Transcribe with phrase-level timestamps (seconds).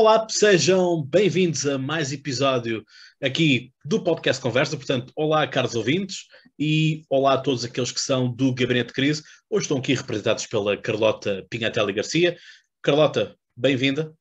[0.00, 2.84] Olá, sejam bem-vindos a mais episódio
[3.20, 4.76] aqui do Podcast Conversa.
[4.76, 6.26] Portanto, olá, caros ouvintes,
[6.56, 9.24] e olá a todos aqueles que são do Gabinete de Crise.
[9.50, 12.36] Hoje estão aqui representados pela Carlota Pinhatelli Garcia.
[12.80, 14.14] Carlota, bem-vinda.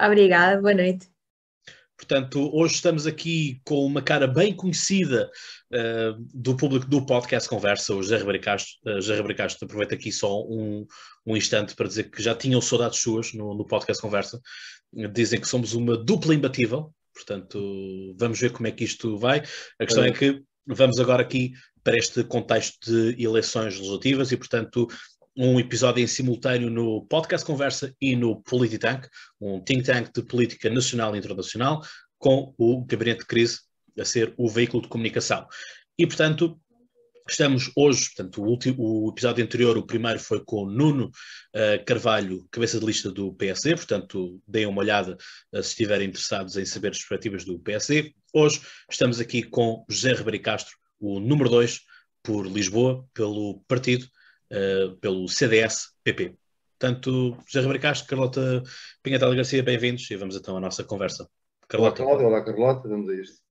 [0.00, 1.11] Obrigada, boa noite.
[1.96, 5.30] Portanto, hoje estamos aqui com uma cara bem conhecida
[5.72, 8.72] uh, do público do podcast Conversa, o José Ribeiro Castro.
[8.84, 10.86] Uh, José Ribeiro Castro, aproveito aqui só um,
[11.24, 14.40] um instante para dizer que já tinham saudades suas no, no podcast Conversa.
[15.12, 19.42] Dizem que somos uma dupla imbatível, portanto, vamos ver como é que isto vai.
[19.78, 24.36] A questão é, é que vamos agora aqui para este contexto de eleições legislativas e,
[24.36, 24.86] portanto,
[25.36, 29.08] um episódio em simultâneo no Podcast Conversa e no Polititank,
[29.40, 31.82] um think tank de política nacional e internacional,
[32.18, 33.60] com o Gabinete de Crise
[33.98, 35.46] a ser o veículo de comunicação.
[35.98, 36.60] E, portanto,
[37.28, 42.46] estamos hoje, portanto, o, último, o episódio anterior, o primeiro foi com Nuno uh, Carvalho,
[42.50, 45.16] cabeça de lista do PSD, portanto, deem uma olhada
[45.52, 48.14] uh, se estiverem interessados em saber as perspectivas do PSD.
[48.34, 51.80] Hoje estamos aqui com José Ribeiro Castro, o número 2
[52.22, 54.06] por Lisboa, pelo partido
[54.52, 56.36] uh, pelo CDS-PP.
[56.78, 58.62] Portanto, José Ribeiro Castro, Carlota
[59.02, 61.28] Pinhetel Garcia, bem-vindos e vamos então à nossa conversa.
[61.68, 62.02] Carlota.
[62.02, 62.26] Olá, Cláudia.
[62.26, 62.88] Olá, Carlota.
[62.88, 63.42] Vamos a isto.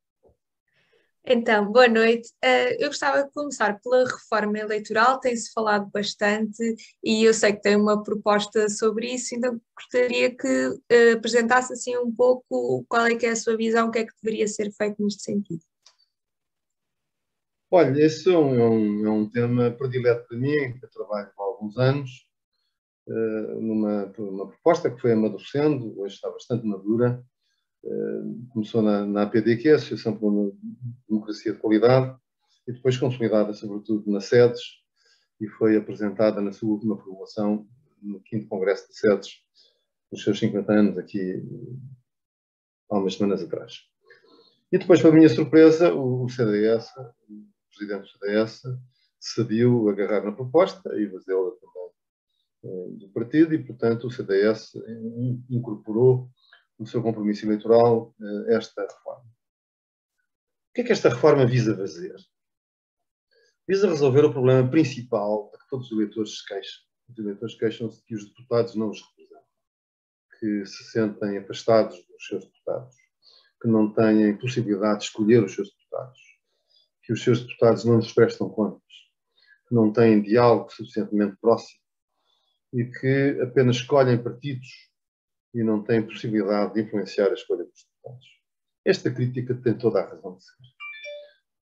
[1.26, 2.30] Então, boa noite.
[2.44, 7.62] Uh, eu gostava de começar pela reforma eleitoral, tem-se falado bastante e eu sei que
[7.62, 13.16] tem uma proposta sobre isso, então gostaria que uh, apresentasse assim um pouco qual é
[13.16, 15.62] que é a sua visão, o que é que deveria ser feito neste sentido.
[17.74, 21.32] Olha, esse é um, é um, é um tema predileto para mim, que eu trabalho
[21.40, 22.28] há alguns anos,
[23.08, 27.24] uh, numa, numa proposta que foi amadurecendo, hoje está bastante madura.
[27.82, 30.52] Uh, começou na, na APD, que é a Associação para uma
[31.08, 32.14] Democracia de Qualidade,
[32.68, 34.62] e depois consolidada, sobretudo, nas sedes,
[35.40, 37.66] e foi apresentada na sua última formulação
[38.02, 39.30] no 5 Congresso de Sedes,
[40.12, 41.42] nos seus 50 anos, aqui
[42.90, 43.76] há umas semanas atrás.
[44.74, 46.92] E depois, para a minha surpresa, o CDS,
[47.72, 48.64] presidente do CDS
[49.48, 51.92] viu agarrar na proposta e fazê-la também
[52.64, 54.74] eh, do partido e, portanto, o CDS
[55.50, 56.30] incorporou
[56.78, 59.26] no seu compromisso eleitoral eh, esta reforma.
[60.70, 62.16] O que é que esta reforma visa fazer?
[63.68, 66.82] Visa resolver o problema principal de que todos os eleitores se queixam.
[67.10, 69.48] Os eleitores queixam-se que os deputados não os representam,
[70.40, 72.96] que se sentem afastados dos seus deputados,
[73.62, 76.20] que não têm possibilidade de escolher os seus deputados,
[77.04, 78.82] que os seus deputados não lhes prestam contas,
[79.68, 81.82] que não têm diálogo suficientemente próximo
[82.74, 84.68] e que apenas escolhem partidos
[85.54, 88.26] e não têm possibilidade de influenciar a escolha dos deputados.
[88.86, 90.54] Esta crítica tem toda a razão de ser.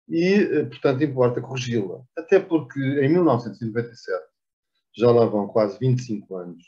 [0.08, 2.02] E, eh, portanto, importa corrigi-la.
[2.16, 4.24] Até porque em 1997,
[4.96, 6.64] já lá vão quase 25 anos,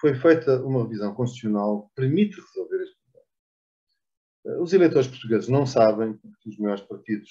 [0.00, 3.26] foi feita uma revisão constitucional que permite resolver este problema.
[4.46, 7.30] Eh, os eleitores portugueses não sabem, porque os maiores partidos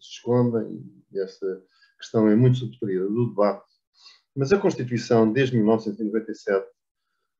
[0.00, 0.82] se escondem,
[1.12, 1.62] e essa
[1.98, 3.66] questão é muito subtraída do debate.
[4.34, 6.66] Mas a Constituição, desde 1997,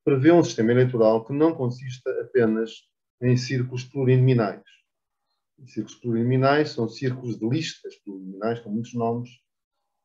[0.03, 2.71] prevê um sistema eleitoral que não consista apenas
[3.21, 4.63] em círculos plurinominais.
[5.67, 9.29] Círculos plurinominais são círculos de listas plurinominais, com muitos nomes,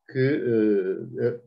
[0.09, 1.41] que uh, é,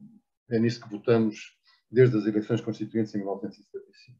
[0.56, 1.56] é nisso que votamos
[1.90, 4.18] desde as eleições constituintes em 1975.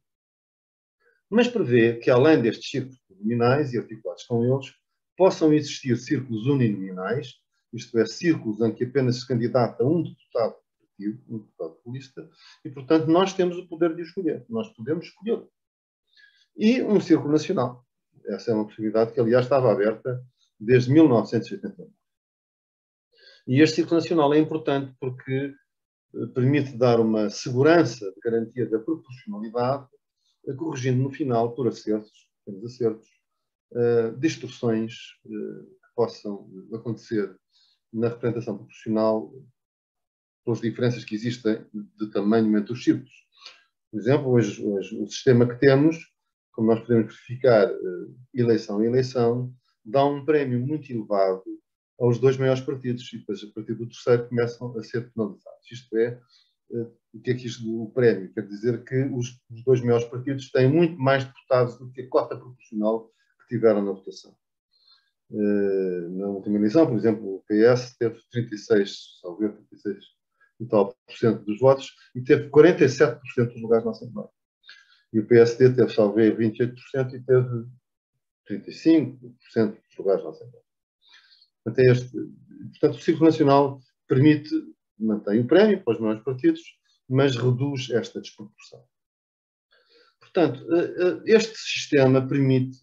[1.30, 4.72] Mas prevê que, além destes círculos plurinominais e articulados com eles,
[5.18, 7.34] possam existir círculos uninominais,
[7.72, 12.30] isto é, círculos em que apenas se candidata um deputado partido, um deputado política,
[12.64, 14.46] e, portanto, nós temos o poder de escolher.
[14.48, 15.44] Nós podemos escolher.
[16.56, 17.84] E um círculo nacional.
[18.26, 20.24] Essa é uma possibilidade que, aliás, estava aberta
[20.58, 21.90] desde 1989.
[23.46, 25.54] E este círculo nacional é importante porque
[26.14, 29.88] eh, permite dar uma segurança de garantia da proporcionalidade,
[30.46, 33.08] eh, corrigindo no final, por acertos, temos acertos,
[33.72, 37.36] uh, distorções uh, que possam acontecer
[37.92, 39.32] na representação proporcional
[40.44, 43.12] pelas diferenças que existem de tamanho entre os círculos.
[43.90, 45.96] Por exemplo, hoje, hoje o sistema que temos,
[46.52, 49.52] como nós podemos verificar uh, eleição a eleição,
[49.84, 51.42] dá um prémio muito elevado
[51.98, 55.72] aos dois maiores partidos e depois a partir do terceiro começam a ser penalizados.
[55.72, 56.20] Isto é,
[57.12, 58.32] o que é que isto do prémio?
[58.32, 62.08] Quer dizer que os, os dois maiores partidos têm muito mais deputados do que a
[62.08, 63.10] cota proporcional
[63.48, 64.36] tiveram na votação.
[65.30, 70.04] Uh, na última eleição, por exemplo, o PS teve 36, talvez 36
[70.60, 73.20] e tal por cento dos votos e teve 47%
[73.52, 74.30] dos lugares na Assembleia.
[75.12, 77.66] E o PSD teve, talvez, 28% e teve
[78.48, 80.64] 35% dos lugares na Assembleia.
[81.64, 82.10] Portanto, é este,
[82.70, 84.50] portanto, o Círculo Nacional permite,
[84.98, 86.62] mantém o prémio para os maiores partidos,
[87.08, 88.84] mas reduz esta desproporção.
[90.20, 90.66] Portanto,
[91.24, 92.78] este sistema permite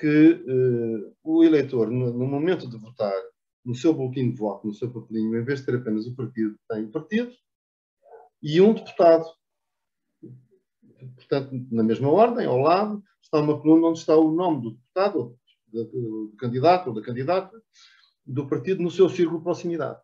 [0.00, 0.42] que
[1.22, 3.12] o eleitor, no momento de votar,
[3.64, 6.56] no seu boletim de voto, no seu papelinho, em vez de ter apenas o partido,
[6.68, 7.30] tem o partido
[8.42, 9.26] e um deputado.
[11.16, 15.38] Portanto, na mesma ordem, ao lado, está uma coluna onde está o nome do deputado,
[15.66, 17.62] do, do candidato ou da candidata
[18.26, 20.00] do partido no seu círculo de proximidade.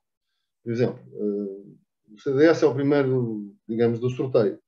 [0.63, 1.79] Por exemplo, uh,
[2.13, 4.59] o CDS é o primeiro, digamos, do sorteio.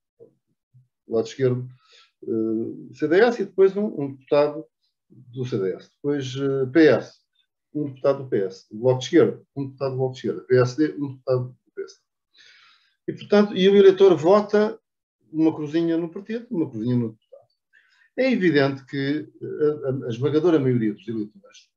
[1.06, 1.66] Do lado esquerdo,
[2.22, 4.64] eh, CDS e depois um, um, deputado
[5.08, 5.90] do CDS.
[5.96, 7.18] Depois eh, PS,
[7.74, 8.66] um deputado do PS.
[8.70, 10.46] O Bloco de Esquerda, um deputado do Bloco de Esquerda.
[10.46, 12.02] PSD, um deputado do PSD.
[13.08, 14.78] E, portanto, e o eleitor vota
[15.32, 17.48] uma cruzinha no partido, uma cruzinha no deputado.
[18.16, 19.28] É evidente que
[19.84, 21.70] a, a esmagadora maioria dos eleitores,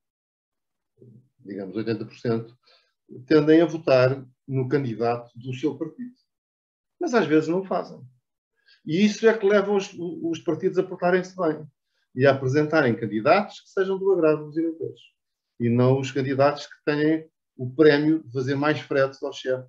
[1.39, 2.55] digamos 80%,
[3.27, 6.15] tendem a votar no candidato do seu partido.
[6.99, 8.01] Mas às vezes não o fazem.
[8.85, 11.67] E isso é que leva os, os partidos a portarem-se bem
[12.15, 15.01] e a apresentarem candidatos que sejam do agrado dos eleitores.
[15.59, 19.67] E não os candidatos que têm o prémio de fazer mais fretes ao chefe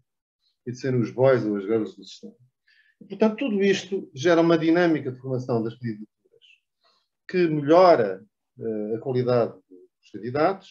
[0.67, 2.35] e de serem os boys ou as girls do sistema.
[3.01, 6.13] E, portanto, tudo isto gera uma dinâmica de formação das candidaturas
[7.29, 8.25] que melhora
[8.59, 10.69] uh, a qualidade dos candidatos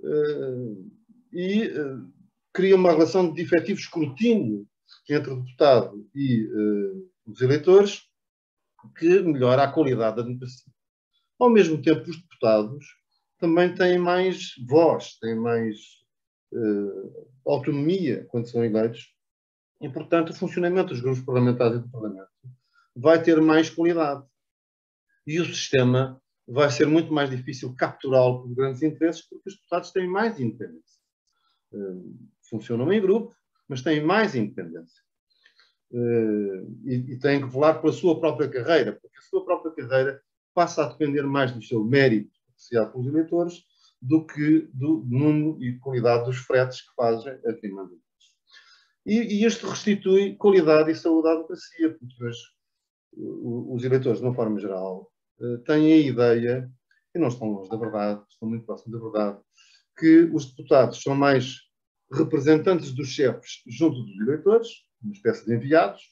[0.00, 0.90] uh,
[1.32, 2.12] e uh,
[2.52, 4.66] cria uma relação de efetivo escrutínio
[5.08, 6.48] entre o deputado e
[7.26, 8.02] os eleitores
[8.96, 10.69] que melhora a qualidade da democracia.
[11.40, 12.86] Ao mesmo tempo, os deputados
[13.38, 15.76] também têm mais voz, têm mais
[17.46, 19.14] autonomia quando são eleitos
[19.80, 22.28] e, portanto, o funcionamento dos grupos parlamentares e do Parlamento
[22.94, 24.24] vai ter mais qualidade
[25.26, 29.92] e o sistema vai ser muito mais difícil capturá-lo por grandes interesses, porque os deputados
[29.92, 31.00] têm mais independência.
[31.72, 32.02] Eh,
[32.48, 33.34] funcionam em grupo,
[33.68, 35.00] mas têm mais independência.
[35.92, 40.20] Eh, e, têm que velar pela sua própria carreira, porque a sua própria carreira
[40.54, 43.64] passa a depender mais do seu mérito apreciado pelos eleitores
[44.00, 47.94] do que do número e qualidade dos fretes que fazem a quem manda.
[49.04, 52.40] E, e isto restitui qualidade e saúde à democracia, porque hoje
[53.12, 55.10] os eleitores, de uma forma geral,
[55.40, 56.70] eh, têm a ideia,
[57.14, 59.40] e não estão longe da verdade, estão muito próximos da verdade,
[59.98, 61.56] que os deputados são mais
[62.12, 64.68] representantes dos chefes junto dos eleitores,
[65.02, 66.02] uma espécie de enviados,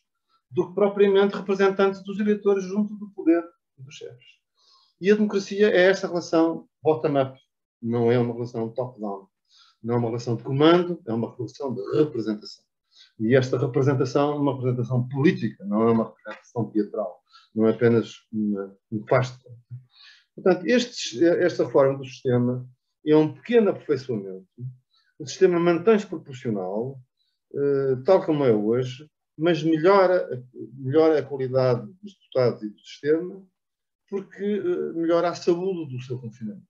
[0.50, 3.44] do que propriamente representantes dos eleitores junto do poder
[3.82, 4.38] dos chefes.
[5.00, 7.38] E a democracia é esta relação bottom-up,
[7.80, 9.28] não é uma relação top-down.
[9.82, 12.64] Não é uma relação de comando, é uma relação de representação.
[13.20, 17.22] E esta representação é uma representação política, não é uma representação teatral,
[17.54, 19.48] não é apenas um pasto.
[20.34, 22.69] Portanto, este, esta forma do sistema
[23.06, 24.46] é um pequeno aperfeiçoamento.
[25.19, 27.00] O sistema mantém-se proporcional,
[27.54, 30.28] eh, tal como é hoje, mas melhora,
[30.75, 33.44] melhora a qualidade dos deputados e do sistema,
[34.08, 36.66] porque eh, melhora a saúde do seu funcionamento.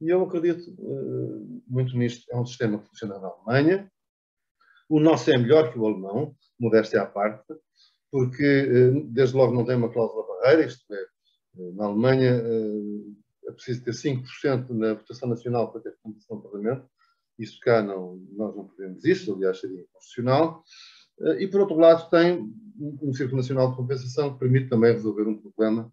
[0.00, 2.30] E eu acredito eh, muito nisto.
[2.30, 3.90] É um sistema que funciona na Alemanha,
[4.88, 7.54] o nosso é melhor que o alemão, modéstia à parte,
[8.10, 11.06] porque eh, desde logo não tem uma cláusula barreira, isto é,
[11.74, 16.88] na Alemanha eh, é preciso ter 5% na votação nacional para ter representação no Parlamento,
[17.38, 20.62] isso cá não, nós não podemos isso, aliás seria inconstitucional,
[21.38, 25.40] e por outro lado tem um Círculo Nacional de Compensação que permite também resolver um
[25.40, 25.92] problema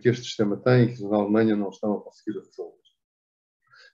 [0.00, 2.76] que este sistema tem e que na Alemanha não estão a conseguir resolver.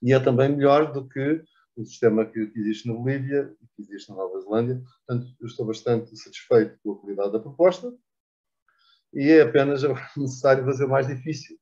[0.02, 1.42] E é também melhor do que
[1.76, 4.82] o sistema que existe na Bolívia e que existe na Nova Zelândia.
[5.06, 7.92] Portanto, eu estou bastante satisfeito com a qualidade da proposta
[9.12, 9.82] e é apenas
[10.16, 11.56] necessário fazer mais difícil,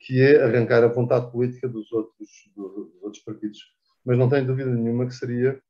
[0.00, 3.58] que é arrancar a vontade política dos outros, dos outros partidos.
[4.04, 5.60] Mas não tenho dúvida nenhuma que seria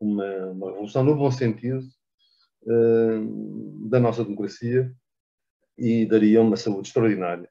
[0.00, 1.82] uma, uma revolução no bom sentido
[2.62, 4.94] uh, da nossa democracia
[5.80, 7.50] e daria uma saúde extraordinária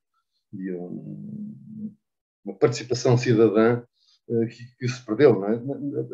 [0.53, 1.95] e um,
[2.45, 3.81] uma participação cidadã
[4.29, 5.43] eh, que, que se perdeu.
[5.45, 5.59] É?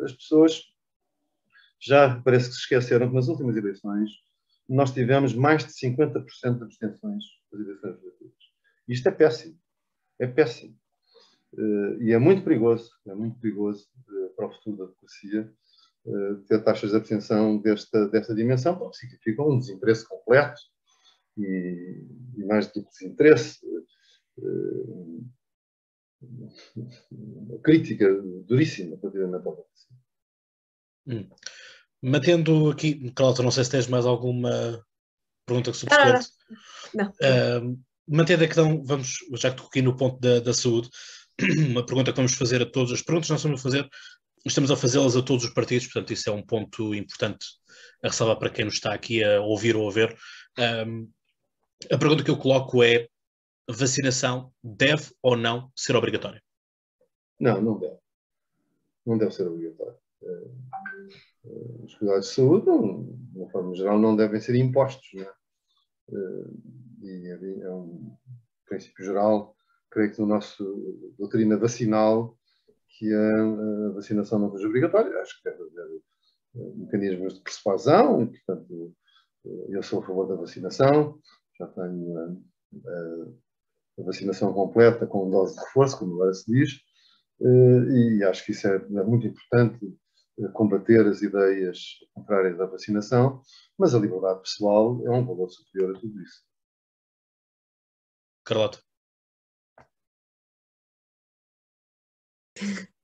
[0.02, 0.62] As pessoas
[1.78, 4.10] já parece que se esqueceram que nas últimas eleições
[4.66, 8.34] nós tivemos mais de 50% de abstenções das eleições legislativas.
[8.88, 9.58] Isto é péssimo.
[10.18, 10.74] É péssimo.
[11.52, 15.52] Uh, e é muito perigoso, é muito perigoso uh, para o futuro da democracia
[16.06, 20.60] uh, ter taxas de abstenção desta, desta dimensão, porque significa um desinteresse completo
[21.36, 22.04] e,
[22.36, 23.60] e mais do que desinteresse,
[27.62, 28.06] crítica
[28.46, 29.66] duríssima relativamente ao
[31.06, 31.28] hum.
[32.02, 34.84] Mantendo aqui, Cláudia, não sei se tens mais alguma
[35.46, 36.28] pergunta que subsequente.
[36.94, 37.08] não.
[37.08, 40.88] Uh, mantendo a questão, vamos, já que estou aqui no ponto da, da saúde,
[41.70, 43.88] uma pergunta que vamos fazer a todos, as perguntas que nós vamos fazer,
[44.44, 47.46] estamos a fazê-las a todos os partidos, portanto isso é um ponto importante
[48.04, 50.16] a ressalvar para quem nos está aqui a ouvir ou a ver.
[50.58, 51.10] Um,
[51.90, 53.06] A pergunta que eu coloco é:
[53.68, 56.42] vacinação deve ou não ser obrigatória?
[57.38, 57.98] Não, não deve.
[59.04, 59.96] Não deve ser obrigatório.
[60.22, 60.50] Eh,
[61.44, 65.08] eh, os cuidados de saúde, de uma forma geral, não devem ser impostos.
[65.14, 65.32] Não é?
[66.12, 66.50] Eh,
[67.02, 68.16] e é um
[68.66, 69.54] princípio geral,
[69.90, 72.36] creio que no nosso doutrina vacinal,
[72.88, 75.20] que a vacinação não seja obrigatória.
[75.20, 76.02] Acho que deve haver
[76.76, 78.94] mecanismos de persuasão, e, portanto,
[79.68, 81.20] eu sou a favor da vacinação,
[81.58, 82.24] já tenho a,
[82.90, 86.80] a, a vacinação completa com dose de reforço, como agora se diz,
[87.40, 89.78] e acho que isso é, é muito importante
[90.52, 91.78] combater as ideias
[92.12, 93.40] contrárias à vacinação,
[93.78, 96.42] mas a liberdade pessoal é um valor superior a tudo isso.
[98.44, 98.78] Carlota.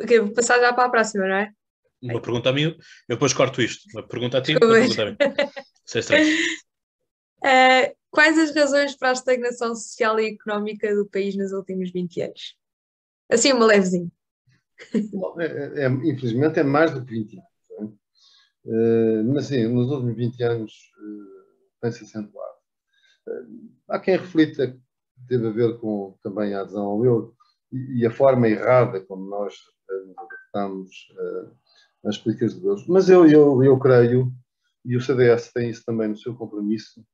[0.00, 1.52] Ok, vou passar já para a próxima, não é?
[2.00, 2.76] Uma pergunta a mim, eu
[3.08, 3.82] depois corto isto.
[3.92, 5.16] Uma pergunta a ti, uma pergunta a mim.
[5.84, 6.67] Sem stress.
[7.38, 12.22] Uh, quais as razões para a estagnação social e económica do país nos últimos 20
[12.22, 12.56] anos?
[13.30, 14.10] Assim, uma levezinha.
[15.40, 17.38] É, é, é, infelizmente é mais do que 20
[17.78, 17.94] anos.
[18.64, 22.58] Uh, mas sim, nos últimos 20 anos uh, tem-se acentuado.
[23.26, 24.80] Uh, há quem reflita que
[25.26, 27.34] teve a ver com também a adesão ao euro
[27.72, 29.54] e, e a forma errada como nós
[30.16, 31.08] adaptamos
[32.04, 32.86] às políticas de Deus.
[32.86, 34.32] Mas eu, eu, eu creio,
[34.84, 37.04] e o CDS tem isso também no seu compromisso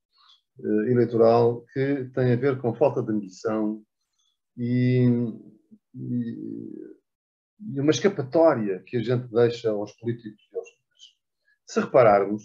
[0.58, 3.82] eleitoral, que tem a ver com falta de ambição
[4.56, 5.08] e,
[5.94, 6.94] e
[7.60, 11.16] e uma escapatória que a gente deixa aos políticos e aos líderes.
[11.66, 12.42] Se repararmos,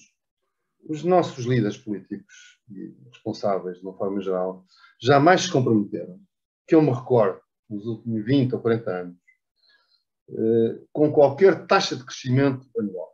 [0.88, 4.66] os nossos líderes políticos e responsáveis, de uma forma geral,
[5.02, 6.20] jamais se comprometeram,
[6.68, 9.18] que eu me recordo, nos últimos 20 ou 40 anos,
[10.30, 13.14] eh, com qualquer taxa de crescimento anual.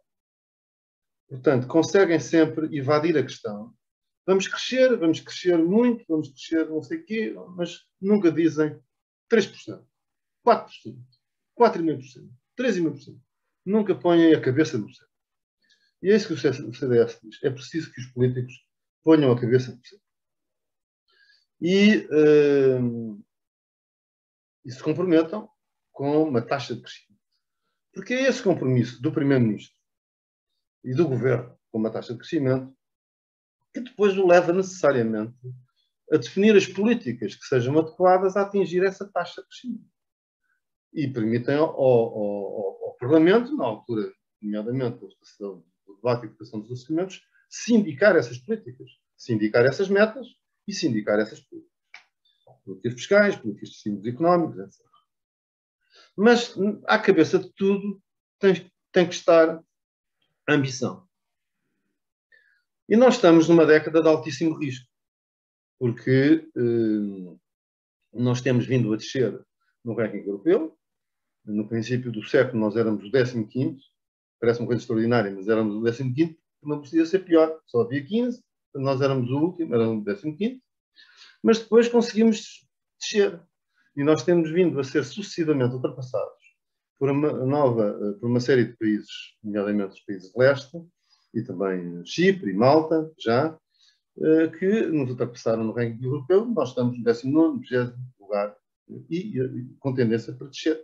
[1.28, 3.74] Portanto, conseguem sempre evadir a questão.
[4.26, 8.80] Vamos crescer, vamos crescer muito, vamos crescer não sei o quê, mas nunca dizem
[9.32, 9.86] 3%,
[10.46, 10.98] 4%.
[11.58, 13.20] 4,5%, 3,5%.
[13.66, 15.10] Nunca põem a cabeça no centro.
[16.02, 17.44] E é isso que o CDS diz.
[17.44, 18.54] É preciso que os políticos
[19.04, 20.06] ponham a cabeça no centro.
[21.62, 23.26] E, uh,
[24.66, 25.50] e se comprometam
[25.92, 27.16] com uma taxa de crescimento.
[27.94, 29.76] Porque é esse compromisso do Primeiro-Ministro
[30.84, 32.76] e do Governo com uma taxa de crescimento
[33.76, 35.36] que depois o leva necessariamente
[36.10, 39.92] a definir as políticas que sejam adequadas a atingir essa taxa de crescimento
[40.94, 42.18] e permitem ao, ao,
[42.86, 44.10] ao, Parlamento, na altura,
[44.42, 45.00] nomeadamente
[45.38, 45.66] do
[45.98, 50.26] debate e votação dos orçamentos, sindicar essas políticas, sindicar essas metas
[50.66, 51.76] e sindicar essas políticas.
[52.64, 54.86] Políticas fiscais, políticas de estímulos económicos, etc.
[56.16, 56.56] Mas,
[56.88, 58.02] à cabeça de tudo,
[58.40, 59.62] tem, tem que estar
[60.48, 61.06] ambição.
[62.88, 64.88] E nós estamos numa década de altíssimo risco,
[65.80, 67.36] porque eh,
[68.14, 69.44] nós temos vindo a descer
[69.84, 70.78] no ranking europeu,
[71.44, 73.78] no princípio do século nós éramos o 15
[74.40, 78.44] parece uma coisa extraordinária, mas éramos o 15 não podia ser pior, só havia 15,
[78.76, 80.62] nós éramos o último, éramos o 15
[81.44, 82.68] mas depois conseguimos
[83.00, 83.40] descer.
[83.96, 86.44] E nós temos vindo a ser sucessivamente ultrapassados
[86.98, 89.12] por uma nova, por uma série de países,
[89.44, 90.78] nomeadamente os países de leste,
[91.36, 93.58] e também Chipre e Malta, já,
[94.22, 96.46] eh, que nos ultrapassaram no ranking europeu.
[96.46, 98.56] Nós estamos no 19, 20 lugar
[99.10, 99.38] e,
[99.80, 100.84] com tendência para descer.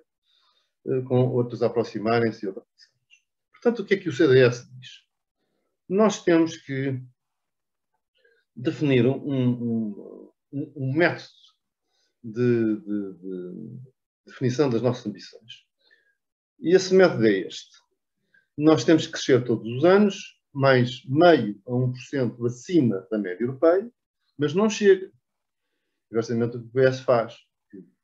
[0.86, 2.65] Eh, com outros aproximarem-se e outras.
[3.51, 5.05] Portanto, o que é que o CDS diz?
[5.88, 7.00] Nós temos que
[8.55, 9.93] definir um,
[10.51, 11.29] um, um método
[12.24, 13.79] de, de, de,
[14.25, 15.65] definição das nossas ambições.
[16.60, 17.79] E esse método é este.
[18.58, 23.89] Nós temos que crescer todos os anos, mais meio a 1% acima da média europeia,
[24.38, 25.12] mas não chega.
[26.12, 27.36] Exatamente o que o PS faz,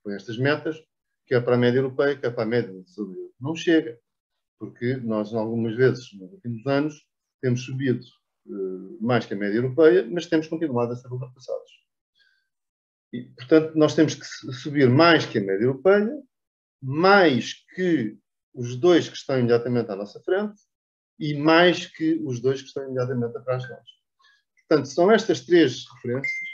[0.03, 0.81] põe estas metas,
[1.25, 3.99] quer para a média europeia, quer para a média da zona Não chega,
[4.57, 7.05] porque nós, algumas vezes, nos últimos anos,
[7.41, 8.05] temos subido
[8.47, 11.71] uh, mais que a média europeia, mas temos continuado a ser ultrapassados.
[13.13, 16.11] E, portanto, nós temos que subir mais que a média europeia,
[16.81, 18.17] mais que
[18.53, 20.59] os dois que estão imediatamente à nossa frente
[21.19, 23.89] e mais que os dois que estão imediatamente atrás de nós.
[24.67, 26.47] Portanto, são estas três referências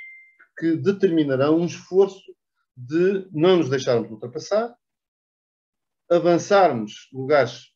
[0.58, 2.34] que determinarão um esforço
[2.76, 4.76] de não nos deixarmos ultrapassar,
[6.10, 7.72] avançarmos lugares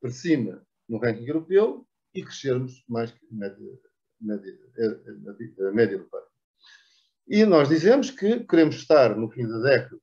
[0.00, 3.78] para cima no ranking europeu e crescermos mais que a média,
[4.20, 4.58] média,
[5.68, 6.24] a média europeia.
[7.28, 10.00] E nós dizemos que queremos estar no fim da década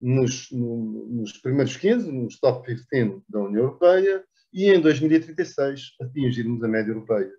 [0.00, 6.62] nos, no, nos primeiros 15, nos top 15 da União Europeia e em 2036 atingirmos
[6.62, 7.32] a média europeia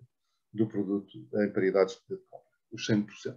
[0.52, 2.50] do produto em paridades de compra.
[2.72, 3.36] os 100%.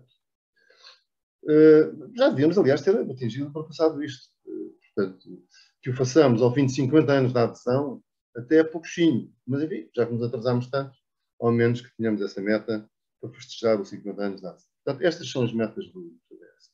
[1.44, 4.30] Uh, já devíamos, aliás, ter atingido para passado isto.
[4.46, 5.44] Uh, portanto,
[5.82, 8.02] que o façamos ao fim de 50 anos da adesão,
[8.36, 9.32] até é pouquinho.
[9.46, 10.96] Mas, enfim, já que nos atrasámos tanto,
[11.40, 12.90] ao menos que tenhamos essa meta
[13.20, 14.70] para festejar os 50 anos da adesão.
[14.84, 16.72] Portanto, estas são as metas do CDS.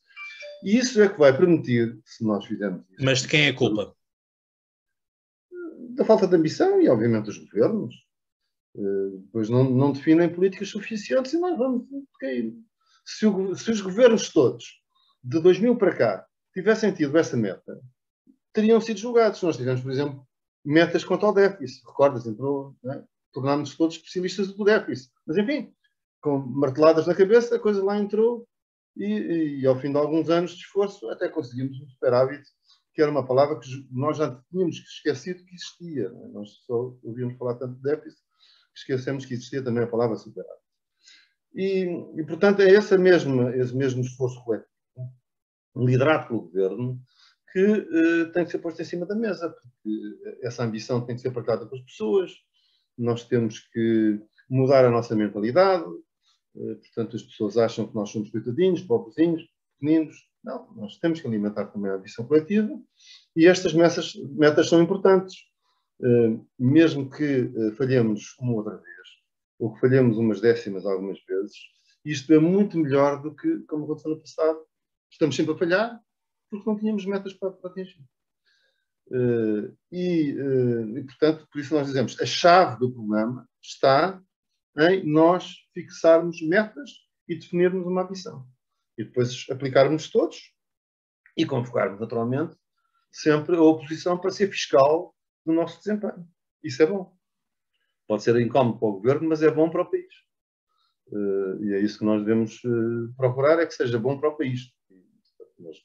[0.64, 3.04] E isso é que vai permitir, se nós fizermos isso.
[3.04, 3.94] Mas de quem é a culpa?
[6.00, 7.94] Da falta de ambição e, obviamente, dos governos.
[8.74, 11.84] Uh, pois não, não definem políticas suficientes e nós vamos
[12.18, 12.54] cair.
[13.04, 14.80] Se, o, se os governos todos,
[15.22, 17.78] de 2000 para cá, tivessem tido essa meta,
[18.50, 19.42] teriam sido julgados.
[19.42, 20.26] Nós tivemos, por exemplo,
[20.64, 21.86] metas quanto ao déficit.
[21.86, 23.04] Recordas, entrou, né?
[23.30, 25.12] tornámos-nos todos especialistas do déficit.
[25.26, 25.70] Mas, enfim,
[26.22, 28.48] com marteladas na cabeça, a coisa lá entrou
[28.96, 32.42] e, e, ao fim de alguns anos de esforço até conseguimos um superávit,
[32.92, 36.10] que era uma palavra que nós já tínhamos esquecido que existia.
[36.10, 36.28] Né?
[36.32, 38.20] Nós só ouvíamos falar tanto de déficit
[38.72, 40.60] que esquecemos que existia também a palavra superávit.
[41.54, 41.84] E,
[42.16, 44.68] e portanto, é esse mesmo, esse mesmo esforço coletivo,
[45.76, 47.00] liderado pelo governo,
[47.52, 51.22] que uh, tem que ser posto em cima da mesa, porque essa ambição tem que
[51.22, 52.32] ser partilhada com as pessoas,
[52.96, 58.30] nós temos que mudar a nossa mentalidade, uh, portanto as pessoas acham que nós somos
[58.30, 59.42] coitadinhos, pobrezinhos,
[59.80, 62.70] pequeninos, não, nós temos que alimentar também a ambição coletiva
[63.36, 65.36] e estas metas, metas são importantes,
[66.00, 69.08] uh, mesmo que falhemos uma outra vez,
[69.58, 71.54] ou que falhemos umas décimas algumas vezes,
[72.04, 74.58] isto é muito melhor do que, como aconteceu no passado,
[75.10, 76.00] estamos sempre a falhar,
[76.50, 78.02] porque não tínhamos metas para, para atingir.
[79.08, 84.22] Uh, e, uh, e, portanto, por isso nós dizemos, a chave do problema está
[84.78, 86.90] em nós fixarmos metas
[87.28, 88.46] e definirmos uma missão.
[89.00, 90.52] E depois aplicarmos todos
[91.34, 92.54] e convocarmos, naturalmente,
[93.10, 95.16] sempre a oposição para ser fiscal
[95.46, 96.28] do nosso desempenho.
[96.62, 97.16] Isso é bom.
[98.06, 100.12] Pode ser incómodo para o governo, mas é bom para o país.
[101.06, 102.60] Uh, e é isso que nós devemos
[103.16, 104.70] procurar, é que seja bom para o país.
[105.58, 105.78] Nós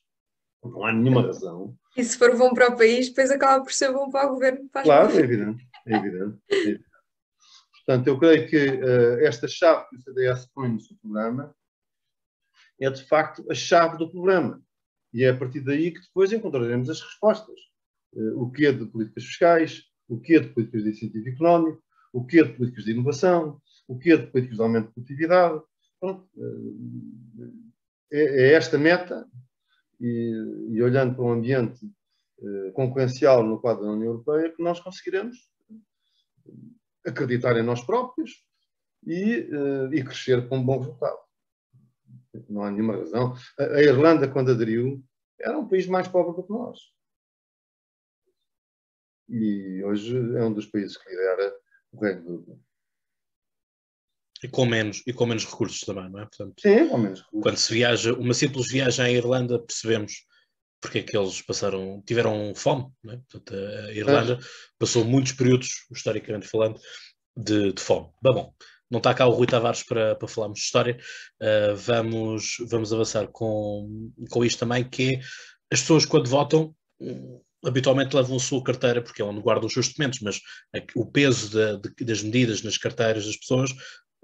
[0.61, 1.73] não há nenhuma razão.
[1.95, 4.69] E se for bom para o país, depois acaba por ser bom para o governo.
[4.73, 6.85] claro, é evidente, é evidente, é evidente.
[7.85, 11.55] Portanto, eu creio que uh, esta chave que o CDS põe no seu programa
[12.79, 14.61] é, de facto, a chave do problema.
[15.13, 17.59] E é a partir daí que depois encontraremos as respostas.
[18.13, 21.83] Uh, o que é de políticas fiscais, o que é de políticas de incentivo económico,
[22.13, 24.93] o que é de políticas de inovação, o que é de políticas de aumento de
[24.93, 25.61] produtividade.
[25.99, 27.53] Pronto, uh,
[28.11, 29.27] é, é esta meta
[29.99, 31.85] e, e olhando para um ambiente
[32.41, 35.37] eh, concorrencial no quadro da União Europeia, que nós conseguiremos
[37.05, 38.43] acreditar em nós próprios
[39.07, 41.17] e, eh, e crescer com um bom resultado.
[42.49, 43.33] Não há nenhuma razão.
[43.59, 45.03] A, Irlanda, quando aderiu,
[45.39, 46.79] era um país mais pobre do que nós.
[49.29, 51.53] E hoje é um dos países que lidera
[51.91, 52.65] o Reino do
[54.43, 56.25] e com menos, e com menos recursos também, não é?
[56.25, 57.41] Portanto, Sim, com menos recursos.
[57.41, 60.25] Quando se viaja, uma simples viagem à Irlanda, percebemos
[60.81, 63.17] porque é que eles passaram, tiveram fome, não é?
[63.29, 64.45] Portanto, a Irlanda é.
[64.77, 66.79] passou muitos períodos, historicamente falando,
[67.35, 68.09] de, de fome.
[68.21, 68.53] Bem, bom,
[68.89, 70.97] não está cá o Rui Tavares para, para falarmos de história,
[71.41, 75.19] uh, vamos, vamos avançar com, com isto também, que é
[75.71, 76.75] as pessoas quando votam
[77.65, 80.39] habitualmente levam a sua carteira, porque é onde guardam os seus documentos, mas
[80.95, 83.71] o peso da, de, das medidas nas carteiras das pessoas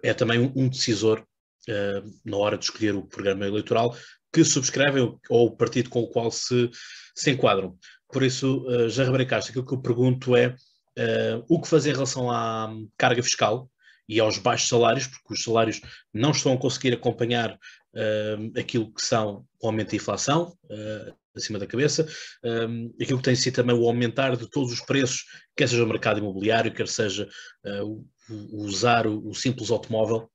[0.04, 1.19] é também um, decisor
[1.67, 3.95] uh, na hora de escolher o programa eleitoral
[4.32, 6.69] que subscrevem ou o partido com o qual se,
[7.15, 7.78] se enquadram.
[8.12, 11.93] Por isso, uh, já Castro, aquilo que eu pergunto é uh, o que fazer em
[11.93, 13.69] relação à carga fiscal
[14.07, 15.81] e aos baixos salários, porque os salários
[16.13, 21.59] não estão a conseguir acompanhar uh, aquilo que são o aumento da inflação uh, acima
[21.59, 22.07] da cabeça,
[22.43, 25.87] um, aquilo que tem sido também o aumentar de todos os preços, quer seja o
[25.87, 27.27] mercado imobiliário, quer seja
[27.65, 28.05] uh,
[28.51, 30.29] usar o, o simples automóvel.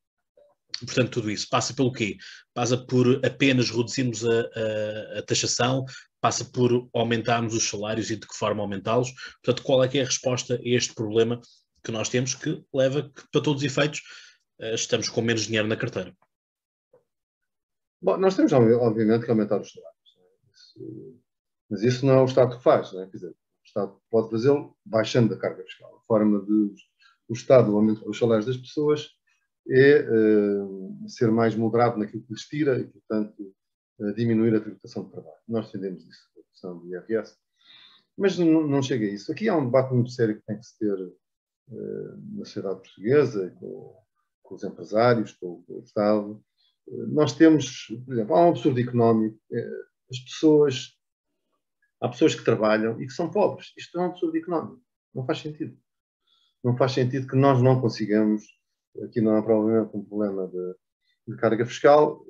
[0.85, 2.17] Portanto, tudo isso passa pelo quê?
[2.53, 5.85] Passa por apenas reduzirmos a, a, a, taxação,
[6.21, 9.11] passa por aumentarmos os salários e de que forma aumentá-los.
[9.43, 11.41] Portanto, qual é que é a resposta a este problema
[11.87, 14.03] que nós temos que leva que, para todos os efeitos,
[14.61, 16.13] uh, estamos com menos dinheiro na carteira?
[18.03, 19.97] Bom, nós temos, obviamente, que aumentar os salários.
[20.19, 20.53] É?
[20.53, 21.21] Isso,
[21.71, 22.93] mas isso não é o Estado que faz.
[22.93, 23.07] Não é?
[23.07, 25.97] Quer dizer, o Estado pode fazê-lo baixando a carga fiscal.
[25.97, 26.75] A forma de
[27.29, 29.09] o Estado, o aumento dos salários das pessoas,
[29.69, 33.55] é uh, ser mais moderado naquilo que lhes tira e, portanto,
[33.99, 35.37] uh, diminuir a tributação de trabalho.
[35.49, 37.37] Nós defendemos isso, a redução do IRS.
[38.17, 39.31] Mas não, não, chega a isso.
[39.31, 40.97] Aqui há um debate muito sério que tem que se ter
[41.69, 43.97] na sociedade portuguesa, com,
[44.43, 46.45] com os empresários, com, com o Estado.
[47.09, 49.39] nós temos, por exemplo, há um absurdo económico.
[50.11, 50.97] as pessoas,
[52.01, 53.73] há pessoas que trabalham e que são pobres.
[53.77, 54.81] Isto é um absurdo económico.
[55.15, 55.77] Não faz sentido
[56.67, 58.45] não faz sentido que nós não consigamos,
[59.05, 60.75] aqui não há provavelmente um problema de,
[61.29, 62.27] de carga fiscal,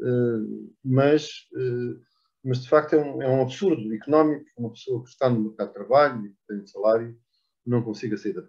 [0.85, 1.31] mas,
[2.45, 5.69] mas de facto é um, é um absurdo económico uma pessoa que está no mercado
[5.69, 7.19] de trabalho e que tem um salário
[7.65, 8.47] não consiga sair da.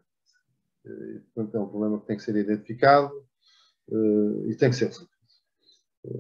[1.34, 3.12] Portanto, é um problema que tem que ser identificado
[4.48, 5.12] e tem que ser resolvido.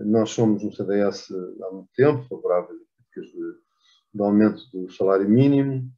[0.05, 3.59] Nós somos no CDS há muito tempo favoráveis a políticas de,
[4.13, 5.89] de aumento do salário mínimo,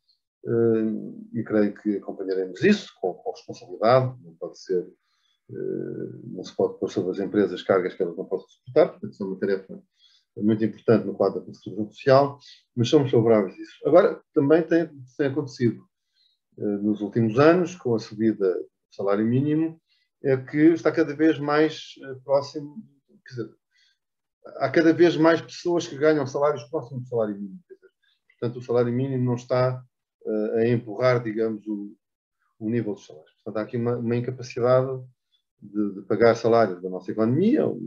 [1.34, 4.88] e creio que acompanharemos isso com, com responsabilidade, não pode ser,
[6.24, 9.24] não se pode pôr sobre as empresas cargas que elas não possam suportar, portanto, isso
[9.24, 9.84] é uma tarefa
[10.38, 12.39] muito importante no quadro da constituição social,
[12.76, 13.76] mas somos favoráveis a isso.
[13.86, 15.84] Agora, também tem, tem acontecido
[16.60, 19.80] nos últimos anos, com a subida do salário mínimo,
[20.24, 21.93] é que está cada vez mais
[22.24, 22.84] próximo,
[23.26, 23.56] quer dizer,
[24.58, 27.60] há cada vez mais pessoas que ganham salários próximos do salário mínimo.
[28.39, 29.82] Portanto, o salário mínimo não está
[30.56, 31.95] a empurrar, digamos, o,
[32.60, 33.32] o nível dos salários.
[33.43, 35.02] Portanto, há aqui uma, uma incapacidade
[35.62, 37.80] de, de, pagar salários da nossa economia, uh,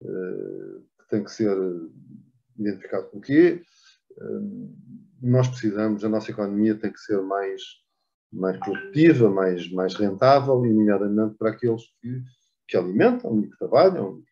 [0.00, 1.56] que tem que ser
[2.56, 3.62] identificado por quê.
[4.12, 4.76] Uh,
[5.20, 7.62] nós precisamos, a nossa economia tem que ser mais,
[8.32, 12.22] mais produtiva, mais, mais rentável, e nomeadamente para aqueles que,
[12.68, 14.22] que alimentam e que trabalham.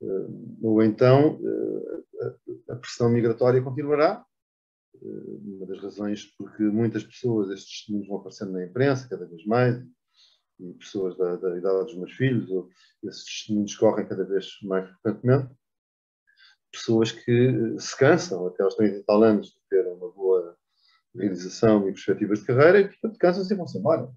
[0.00, 1.38] Uh, ou então
[2.68, 4.24] a pressão migratória continuará,
[5.02, 9.82] uma das razões porque muitas pessoas, estes testemunhos vão aparecendo na imprensa cada vez mais,
[10.58, 12.68] e pessoas da, da idade dos meus filhos, ou
[13.04, 15.54] esses testemunhos correm cada vez mais frequentemente,
[16.72, 20.56] pessoas que se cansam até aos 30 e tal anos de ter uma boa
[21.14, 24.08] realização e perspectivas de carreira e, portanto, cansam-se e vão-se embora.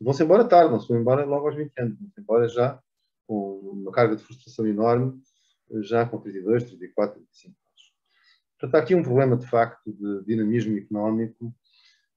[0.00, 2.80] Vão-se embora tarde, não se vão embora logo aos 20 anos, vão-se embora já
[3.26, 5.20] com uma carga de frustração enorme,
[5.82, 7.56] já com 32, 34, 35
[8.58, 11.54] Portanto, há aqui um problema, de facto, de dinamismo económico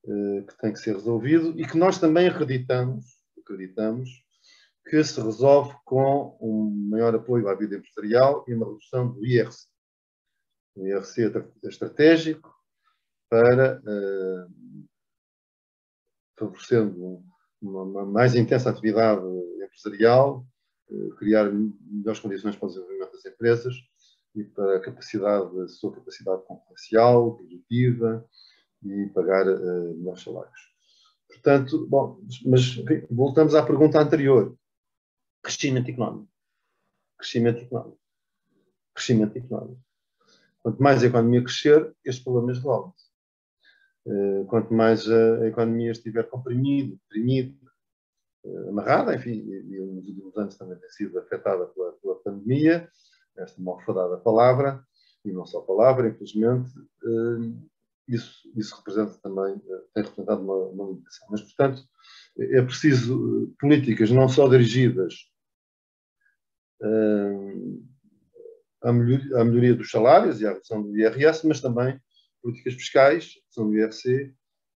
[0.08, 3.06] eh, que tem que ser resolvido e que nós também acreditamos,
[3.38, 4.10] acreditamos
[4.88, 9.68] que se resolve com um maior apoio à vida empresarial e uma redução do IRC.
[10.76, 11.32] O IRC
[11.64, 12.54] estratégico
[13.30, 14.48] para, eh,
[16.38, 17.24] favorecendo
[17.62, 19.22] uma, uma, mais intensa atividade
[19.64, 20.46] empresarial,
[20.90, 23.76] eh, criar melhores condições para o desenvolvimento das empresas
[24.36, 28.26] e para a capacidade, a sua capacidade concorrencial, produtiva
[28.84, 30.70] e pagar uh, melhores salários.
[31.28, 32.76] Portanto, bom, mas
[33.10, 34.58] voltamos à pergunta anterior.
[35.44, 36.30] Crescimento económico.
[37.18, 38.00] Crescimento económico.
[38.94, 39.89] Crescimento económico.
[40.62, 43.10] Quanto mais a economia crescer, estes problemas resolvem-se.
[44.06, 47.56] Uh, quanto mais a, economia estiver comprimida, deprimida,
[48.44, 52.90] uh, amarrada, enfim, e, nos últimos anos também tem sido afetada pela, pela pandemia,
[53.38, 54.84] esta malfadada palavra,
[55.26, 56.72] e não só palavra, infelizmente,
[57.04, 57.52] eh,
[58.08, 61.28] isso, isso representa também, eh, tem representado uma, uma limitação.
[61.30, 61.84] Mas, portanto,
[62.38, 65.14] é preciso eh, políticas não só dirigidas
[68.82, 72.00] à melhoria, dos salários e à redução do IRS, mas também
[72.42, 74.34] políticas fiscais, redução do IRC,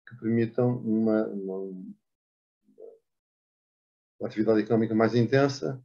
[0.09, 1.59] que permitam uma, uma,
[4.19, 5.83] uma atividade económica mais intensa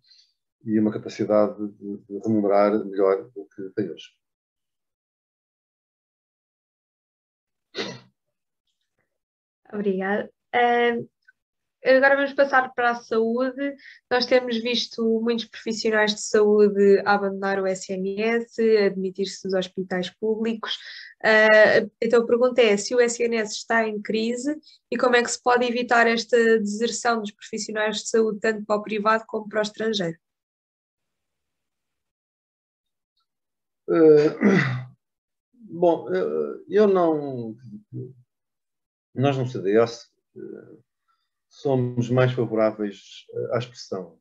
[0.63, 4.08] e uma capacidade de, de remunerar melhor do que tem hoje.
[9.71, 10.32] Obrigada.
[10.56, 11.08] Uh,
[11.85, 13.75] agora vamos passar para a saúde.
[14.09, 20.77] Nós temos visto muitos profissionais de saúde abandonar o SNS, admitir-se nos hospitais públicos.
[21.23, 24.55] Uh, então a pergunta é se o SNS está em crise
[24.91, 28.75] e como é que se pode evitar esta deserção dos profissionais de saúde, tanto para
[28.75, 30.17] o privado como para o estrangeiro?
[33.89, 34.35] Eh,
[35.53, 36.07] bom,
[36.67, 37.55] eu não.
[39.15, 40.11] Nós no CDS
[41.62, 44.20] somos mais favoráveis à expressão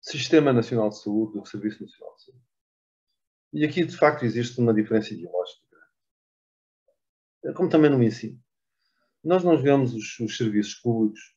[0.00, 2.44] Sistema Nacional de Saúde do que Serviço Nacional de Saúde.
[3.52, 5.64] E aqui, de facto, existe uma diferença ideológica.
[7.54, 8.40] Como também no ensino.
[9.22, 11.36] Nós não vemos os, os serviços públicos,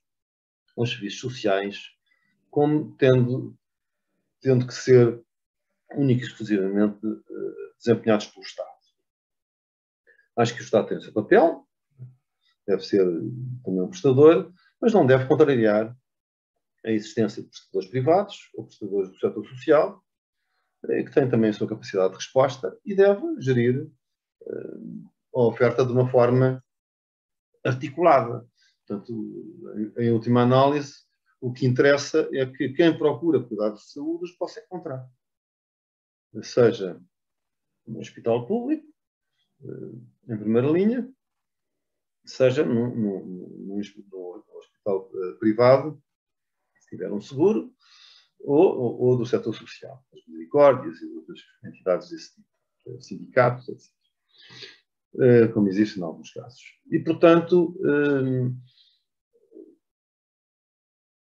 [0.76, 1.92] os serviços sociais,
[2.50, 3.58] como tendo,
[4.42, 5.24] tendo que ser
[5.96, 8.70] única e exclusivamente uh, desempenhados pelo Estado.
[10.36, 11.68] Acho que o Estado tem o seu papel,
[12.70, 13.04] deve ser
[13.64, 15.96] também um prestador, mas não deve contrariar
[16.86, 20.04] a existência de prestadores privados ou prestadores do setor social,
[20.86, 23.84] eh, que têm também a sua capacidade de resposta e deve gerir
[24.42, 26.64] uh, a oferta de uma forma
[27.66, 28.48] articulada.
[28.88, 30.94] Portanto, em, em última análise,
[31.42, 35.06] o que interessa é que quem procura cuidados de saúde os possa encontrar
[36.44, 37.02] seja
[37.88, 38.86] no hospital público,
[39.64, 41.12] eh, em primeira linha,
[42.30, 46.02] seja no hospital eh, privado,
[46.80, 47.74] se tiver um seguro,
[48.40, 53.92] ou, ou, ou do setor social, as misericórdias e outras entidades desse tipo, sindicatos, etc.
[55.20, 56.62] Eh, como existe em alguns casos.
[56.92, 58.52] E, portanto, eh,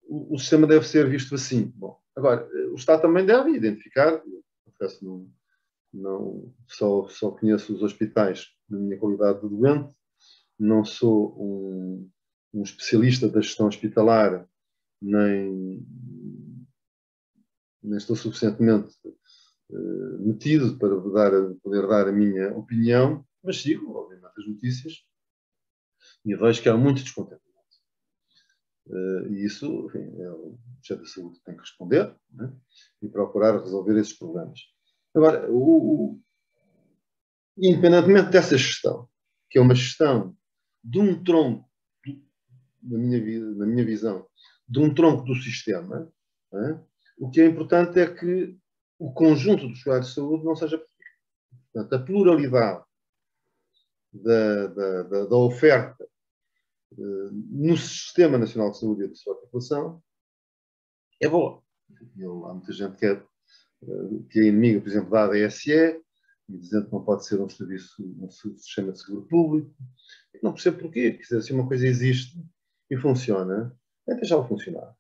[0.08, 1.72] o, sistema deve ser visto assim.
[1.76, 4.24] Bom, agora, o Estado também deve identificar,
[4.66, 5.30] confesso, não,
[5.94, 9.94] não só, só conheço os hospitais na minha qualidade de doente,
[10.64, 12.10] não sou um,
[12.54, 14.48] um especialista da gestão hospitalar,
[15.02, 15.86] nem,
[17.82, 18.96] nem estou suficientemente
[19.70, 24.94] uh, metido para dar, poder dar a minha opinião, mas sigo, obviamente, as notícias
[26.26, 27.44] e vejo que há muito descontentamento.
[28.88, 32.54] Uh, e isso, enfim, é o chefe da saúde que tem que responder né?
[33.02, 34.60] e procurar resolver esses problemas.
[35.14, 36.22] Agora, o, o,
[37.58, 39.10] independentemente dessa gestão,
[39.50, 40.36] que é uma gestão
[40.84, 41.70] de um tronco,
[42.82, 44.28] na minha, na minha visão,
[44.68, 46.12] de um tronco do sistema,
[46.52, 46.84] né?
[47.18, 48.58] o que é importante é que
[49.00, 50.84] o conjunto dos cuidados de saúde não seja.
[51.72, 52.84] Portanto, a pluralidade
[54.12, 56.08] da, da, da, da oferta
[56.92, 60.02] uh, no Sistema Nacional de Saúde e da sua população
[61.22, 61.62] é boa.
[62.18, 66.02] Eu, há muita gente que é, uh, que é inimiga, por exemplo, da ADSE
[66.50, 69.74] e dizendo que não pode ser um serviço, um sistema de seguro público.
[70.42, 71.12] Não percebo porquê.
[71.12, 72.38] Quer dizer, se uma coisa existe
[72.90, 73.76] e funciona,
[74.08, 74.96] é deixá-la funcionar.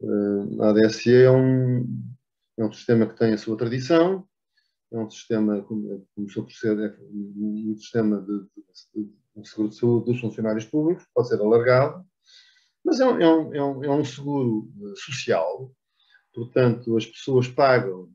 [0.00, 1.86] Uh, a ADSE é um,
[2.58, 4.26] é um sistema que tem a sua tradição,
[4.92, 5.60] é um sistema,
[6.14, 8.46] começou por ser é um sistema de,
[8.94, 12.04] de, de, seguro de saúde dos funcionários públicos, pode ser alargado,
[12.84, 15.72] mas é um, é um, é um, é um seguro eh, social,
[16.32, 18.08] portanto, as pessoas pagam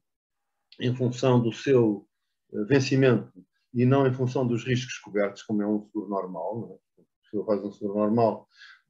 [0.80, 2.08] em função do seu
[2.54, 3.34] eh, vencimento
[3.74, 6.80] e não em função dos riscos cobertos, como é um seguro normal.
[6.98, 7.02] É?
[7.02, 8.48] A pessoa faz um seguro normal,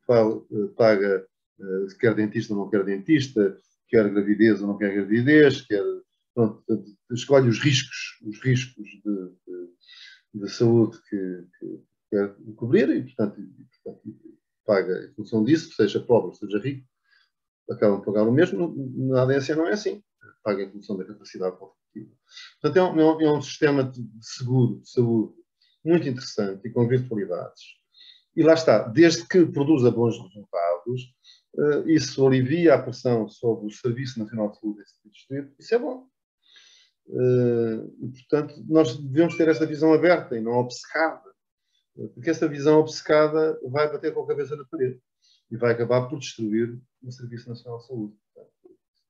[0.09, 1.27] eh, paga,
[1.99, 5.83] quer dentista ou não quer dentista, quer gravidez ou não quer gravidez, quer
[6.33, 6.63] pronto,
[7.11, 13.41] escolhe os riscos, os riscos de, de, de saúde que, que, quer cobrir e, portanto,
[13.41, 14.17] e, portanto,
[14.65, 16.87] paga em função disso, seja pobre, seja rico,
[17.69, 18.73] acabam de pagar o mesmo.
[18.95, 20.03] Na ADSE não é assim,
[20.43, 21.57] paga em função da capacidade
[21.93, 22.15] competitiva.
[22.61, 25.33] Portanto, é um, é um sistema de seguro, de saúde,
[25.83, 27.61] muito interessante e com virtualidades.
[28.35, 31.15] E lá está, desde que produza bons resultados,
[31.55, 35.79] uh, isso alivia a pressão sobre o Serviço Nacional de Saúde desse distrito, isso é
[35.79, 36.07] bom.
[37.07, 41.29] Uh, e, portanto, nós devemos ter esta visão aberta e não obcecada,
[42.13, 45.01] porque essa visão obcecada vai bater com a cabeça na parede
[45.51, 48.15] e vai acabar por destruir o Serviço Nacional de Saúde.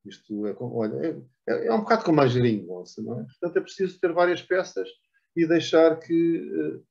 [0.06, 3.24] Isto é, olha, é, é, um bocado como a geringonça, não é?
[3.24, 4.88] Portanto, é preciso ter várias peças
[5.36, 6.86] e deixar que uh,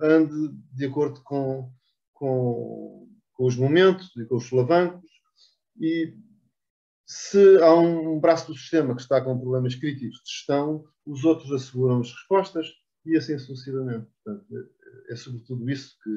[0.00, 1.70] ande de acordo com,
[2.12, 5.10] com, com os momentos e com os solavancos
[5.80, 6.14] e
[7.06, 11.52] se há um braço do sistema que está com problemas críticos de gestão, os outros
[11.52, 12.66] asseguram as respostas
[13.04, 14.08] e assim sucessivamente.
[14.24, 14.46] Portanto,
[15.08, 16.10] é, é sobretudo isso que,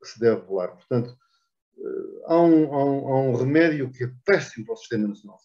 [0.00, 0.68] que, se deve volar.
[0.68, 1.16] Portanto,
[2.26, 5.38] há um, há, um, há um, remédio que é péssimo para o Sistema Nacional.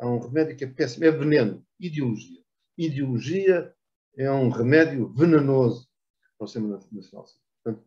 [0.00, 2.40] Há um remédio que é péssimo, é veneno, ideologia.
[2.76, 3.74] Ideologia
[4.16, 5.88] é um remédio venenoso
[6.36, 7.26] para o Sistema Nacional.
[7.62, 7.84] Portanto,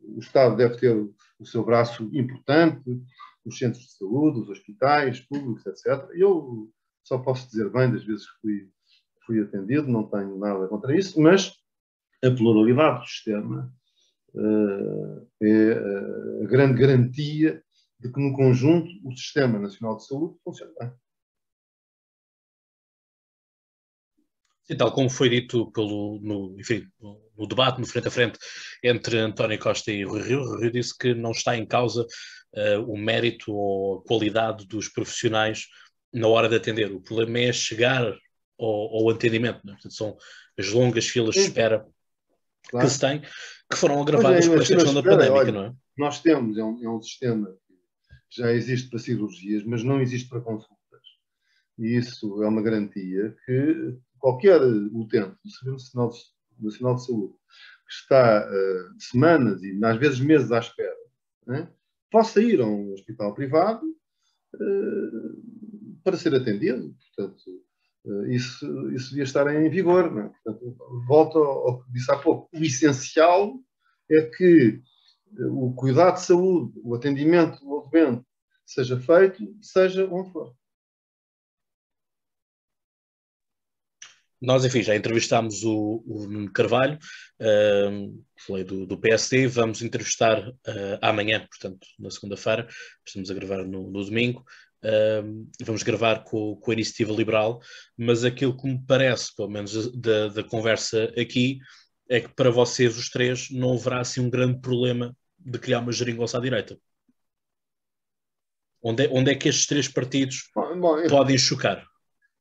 [0.00, 0.94] o Estado deve ter
[1.38, 3.02] o seu braço importante,
[3.44, 6.08] os centros de saúde, os hospitais públicos, etc.
[6.14, 6.70] Eu
[7.02, 8.70] só posso dizer bem das vezes que fui,
[9.26, 11.52] fui atendido, não tenho nada contra isso, mas
[12.24, 13.74] a pluralidade do sistema
[15.42, 17.62] é a grande garantia
[18.00, 20.92] de que, no conjunto, o Sistema Nacional de Saúde funciona bem.
[24.68, 26.86] E tal como foi dito pelo, no, enfim,
[27.36, 28.38] no debate, no frente a frente,
[28.82, 32.06] entre António Costa e Rui Rio, Rui Rio disse que não está em causa
[32.54, 35.66] uh, o mérito ou a qualidade dos profissionais
[36.12, 36.90] na hora de atender.
[36.92, 38.06] O problema é chegar
[38.58, 39.60] ao, ao atendimento.
[39.64, 39.72] Né?
[39.74, 40.16] Portanto, são
[40.58, 41.86] as longas filas de espera
[42.70, 42.86] claro.
[42.86, 45.74] que se tem, que foram agravadas é, por esta questão da pandémica, olha, não é?
[45.96, 47.46] Nós temos, é um, é um sistema
[48.30, 50.74] que já existe para cirurgias, mas não existe para consultas.
[51.78, 57.34] E isso é uma garantia que qualquer utente do Serviço Nacional de, Nacional de Saúde
[57.86, 60.96] que está uh, semanas e às vezes meses à espera,
[61.46, 61.70] né,
[62.10, 63.84] possa ir a um hospital privado
[64.54, 66.94] uh, para ser atendido.
[67.14, 67.42] Portanto,
[68.28, 70.10] isso, isso devia estar em vigor.
[70.10, 70.28] Não é?
[70.28, 72.48] Portanto, volto ao, que disse há pouco.
[72.54, 73.54] O essencial
[74.10, 74.80] é que
[75.38, 78.24] o cuidado de saúde, o atendimento do doente
[78.66, 80.54] seja feito, seja onde for.
[84.40, 86.98] Nós, enfim, já entrevistámos o, o Carvalho,
[87.40, 92.68] uh, falei do, do, PSD, vamos entrevistar uh, amanhã, portanto, na segunda-feira,
[93.06, 94.44] estamos a gravar no, no domingo,
[95.62, 97.60] vamos gravar com, com a Iniciativa Liberal,
[97.96, 101.58] mas aquilo que me parece, pelo menos da, da conversa aqui,
[102.08, 105.92] é que para vocês, os três, não haverá assim um grande problema de criar uma
[105.92, 106.78] geringonça à direita.
[108.82, 111.86] Onde é, onde é que estes três partidos bom, bom, eu, podem chocar?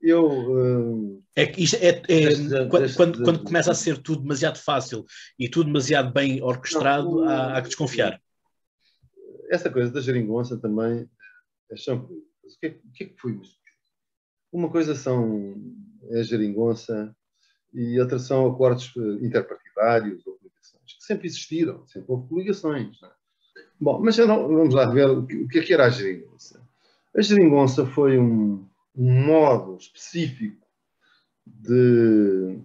[0.02, 0.28] Eu.
[0.28, 5.06] Uh, é que isto é, é quando, quando, quando, começa a ser tudo demasiado fácil
[5.40, 8.22] e tudo demasiado bem orquestrado, não, o, há, há, que desconfiar.
[9.50, 11.10] Essa coisa da geringonça também
[11.72, 11.78] é
[12.44, 13.40] O que, é, o que é que foi
[14.52, 15.56] Uma coisa são
[16.12, 17.16] a geringonça
[17.74, 23.02] e outra são acordos eh, interpartidários ou coligações, que sempre existiram, sempre houve coligações.
[23.02, 23.12] É?
[23.80, 26.62] Bom, mas não, vamos lá ver o que, o que é que era a geringonça.
[27.16, 30.68] A geringonça foi um, um modo específico
[31.46, 32.62] de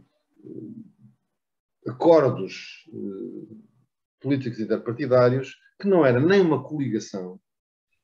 [1.86, 3.58] acordos uh,
[4.20, 7.40] políticos interpartidários que não era nem uma coligação,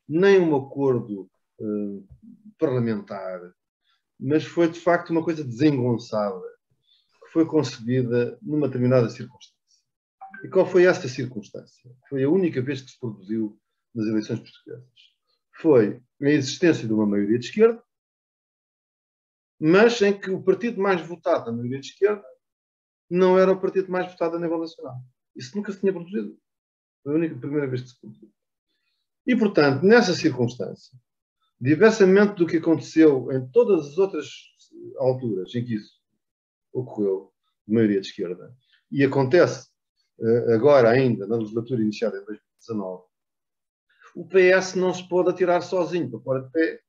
[0.07, 2.07] nem um acordo uh,
[2.57, 3.41] parlamentar,
[4.19, 6.41] mas foi de facto uma coisa desengonçada,
[7.25, 9.55] que foi concebida numa determinada circunstância.
[10.43, 11.91] E qual foi esta circunstância?
[12.09, 13.59] Foi a única vez que se produziu
[13.93, 14.89] nas eleições portuguesas.
[15.55, 17.81] Foi a existência de uma maioria de esquerda,
[19.59, 22.23] mas em que o partido mais votado na maioria de esquerda
[23.09, 24.99] não era o partido mais votado a nível nacional.
[25.35, 26.37] Isso nunca se tinha produzido.
[27.03, 28.31] Foi a única primeira vez que se produziu.
[29.27, 30.97] E, portanto, nessa circunstância,
[31.59, 34.29] diversamente do que aconteceu em todas as outras
[34.97, 35.95] alturas em que isso
[36.73, 37.31] ocorreu,
[37.67, 38.53] de maioria de esquerda,
[38.91, 39.69] e acontece
[40.19, 43.03] uh, agora ainda, na legislatura iniciada em 2019,
[44.15, 46.81] o PS não se pode atirar sozinho para fora de pé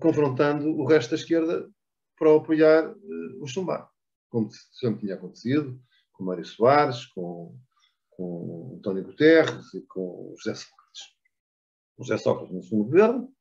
[0.00, 1.70] confrontando o resto da esquerda
[2.18, 3.90] para apoiar uh, o Chumbar,
[4.28, 5.80] como sempre tinha acontecido,
[6.12, 7.56] com Mário Soares, com,
[8.10, 11.02] com António Guterres e com José Sócrates.
[11.96, 13.33] O José Sócrates no segundo governo,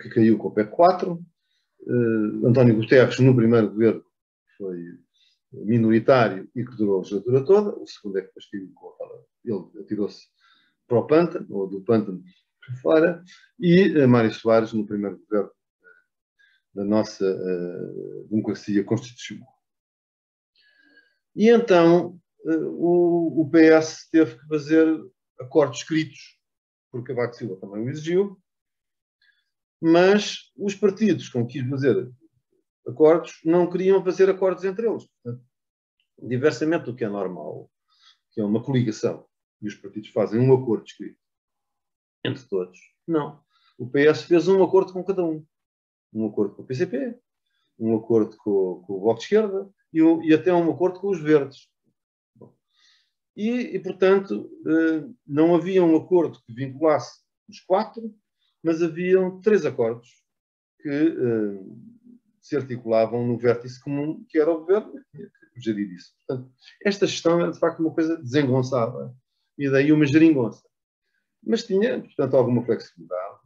[0.00, 1.12] que caiu com o PEC 4.
[1.12, 4.04] Uh, António Guterres no primeiro governo
[4.56, 4.82] foi
[5.52, 7.78] minoritário e que durou a legislatura toda.
[7.78, 8.96] O segundo é que depois caiu com
[9.44, 10.26] ele atirou-se
[10.88, 12.22] para o pântano, ou do pântano
[12.82, 13.22] fora,
[13.58, 15.50] e uh, Mário Soares no primeiro governo
[16.74, 19.48] da nossa uh, democracia constitucional.
[21.34, 24.86] E então o, o, PS teve que fazer
[25.40, 26.38] acordos escritos,
[26.90, 28.38] porque Cavaco Silva também o exigiu,
[29.80, 32.10] mas os partidos com que quis fazer
[32.86, 35.06] acordos não queriam fazer acordos entre eles.
[35.06, 35.44] Portanto,
[36.22, 37.70] diversamente do que é normal,
[38.30, 39.26] que é uma coligação,
[39.60, 41.18] e os partidos fazem um acordo escrito
[42.24, 42.78] entre todos.
[43.06, 43.40] Não.
[43.78, 45.44] O PS fez um acordo com cada um.
[46.12, 47.18] Um acordo com o PCP,
[47.78, 51.20] um acordo com, com o Bloco de Esquerda e, e, até um acordo com os
[51.20, 51.68] Verdes.
[53.36, 58.14] E, e, portanto, eh, não havia um acordo que vinculasse os quatro,
[58.66, 60.08] mas haviam três acordos
[60.80, 61.64] que eh,
[62.40, 66.12] se articulavam no vértice comum, que era o governo, que gerir isso.
[66.26, 66.52] Portanto,
[66.84, 69.14] esta gestão era, de facto, uma coisa desengonçada.
[69.56, 70.66] E daí uma geringonça
[71.46, 73.38] mas tinha, portanto, alguma flexibilidade.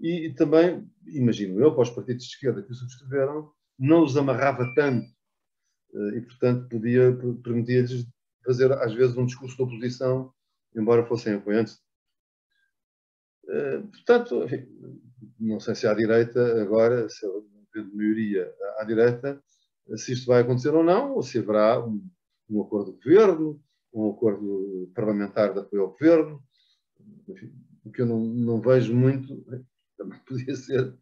[0.00, 4.16] E, e, também, imagino eu, para os partidos de esquerda que o subscreveram, não os
[4.16, 5.06] amarrava tanto
[5.94, 7.12] eh, e, portanto, podia,
[7.42, 8.06] permitia-lhes
[8.44, 10.32] fazer, às vezes, um discurso de oposição,
[10.76, 11.80] embora fossem apoiantes.
[13.48, 14.66] Eh, portanto, enfim,
[15.38, 19.42] não sei se à direita, agora, se havendo maioria à direita,
[19.96, 22.02] se isto vai acontecer ou não, ou se haverá um,
[22.48, 23.60] um acordo de governo,
[23.92, 26.42] um acordo parlamentar de apoio ao governo,
[27.84, 29.44] o que eu não, não vejo muito,
[29.96, 30.94] também podia ser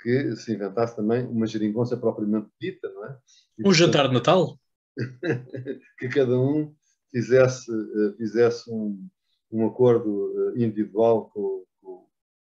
[0.00, 3.18] que se inventasse também uma geringonça propriamente dita, não é?
[3.58, 4.58] E, um portanto, jantar de Natal?
[5.98, 6.72] que cada um
[7.10, 9.08] fizesse, eh, fizesse um,
[9.50, 11.64] um acordo eh, individual com,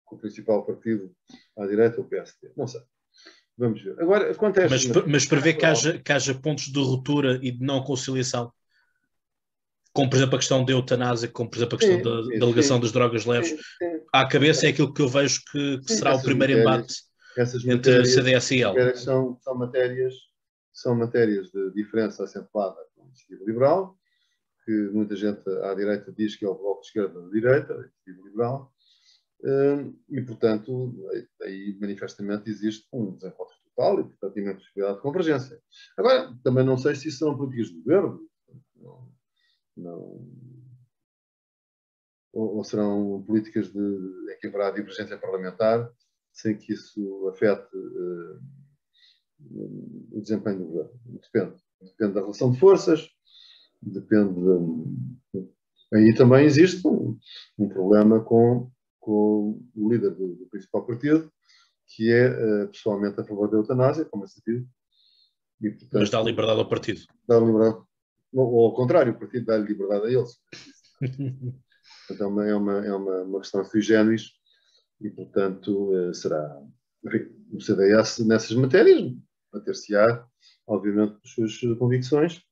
[0.06, 1.14] com, o principal partido
[1.58, 2.52] à direita, o PSD.
[2.56, 2.80] Não sei.
[3.58, 4.00] Vamos ver.
[4.00, 4.88] Agora, acontece.
[4.88, 8.52] Mas, mas prevê que haja, que haja pontos de ruptura e de não conciliação?
[9.96, 12.54] como por exemplo a questão da eutanásia, como por exemplo a questão sim, da, sim,
[12.54, 13.56] da sim, das drogas leves,
[14.12, 16.94] à cabeça é aquilo que eu vejo que, que será o primeiro embate
[17.66, 18.94] entre CDS e L.
[18.94, 20.14] São, são, matérias,
[20.70, 23.96] são matérias de diferença acentuada com a iniciativa liberal,
[24.66, 27.76] que muita gente à direita diz que é o bloco de esquerda da direita, a
[27.76, 28.74] iniciativa liberal,
[30.10, 30.94] e portanto
[31.42, 35.62] aí manifestamente existe um desencontro total e portanto imensa possibilidade de convergência.
[35.96, 38.20] Agora, também não sei se isso serão políticas de governo,
[39.76, 40.26] não,
[42.32, 45.90] ou, ou, serão políticas de, em que haverá divergência parlamentar
[46.32, 48.40] sem que isso afete uh,
[50.12, 51.00] o desempenho do governo.
[51.04, 51.56] Depende.
[51.80, 53.08] Depende da relação de forças,
[53.82, 54.34] depende.
[54.34, 55.48] De,
[55.94, 57.18] aí também existe um,
[57.58, 58.70] um problema com,
[59.06, 61.32] com o líder do, do principal partido,
[61.86, 64.68] que é uh, pessoalmente a favor da eutanásia, como é sabido.
[65.60, 67.02] E, portanto, Mas dá liberdade ao partido.
[67.28, 67.76] Dá liberdade.
[68.34, 70.36] Ou, ou ao contrário, o partido dá liberdade a eles.
[72.08, 74.32] Portanto, é uma, é uma, é uma, uma questão sui generis
[75.00, 76.60] e, portanto, uh, será
[77.04, 79.12] enfim, o CDS nessas matérias,
[79.54, 80.26] a ter-se-á,
[80.66, 82.42] obviamente, as suas convicções,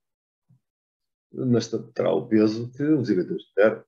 [1.32, 3.84] mas terá o peso que os eleitores deram.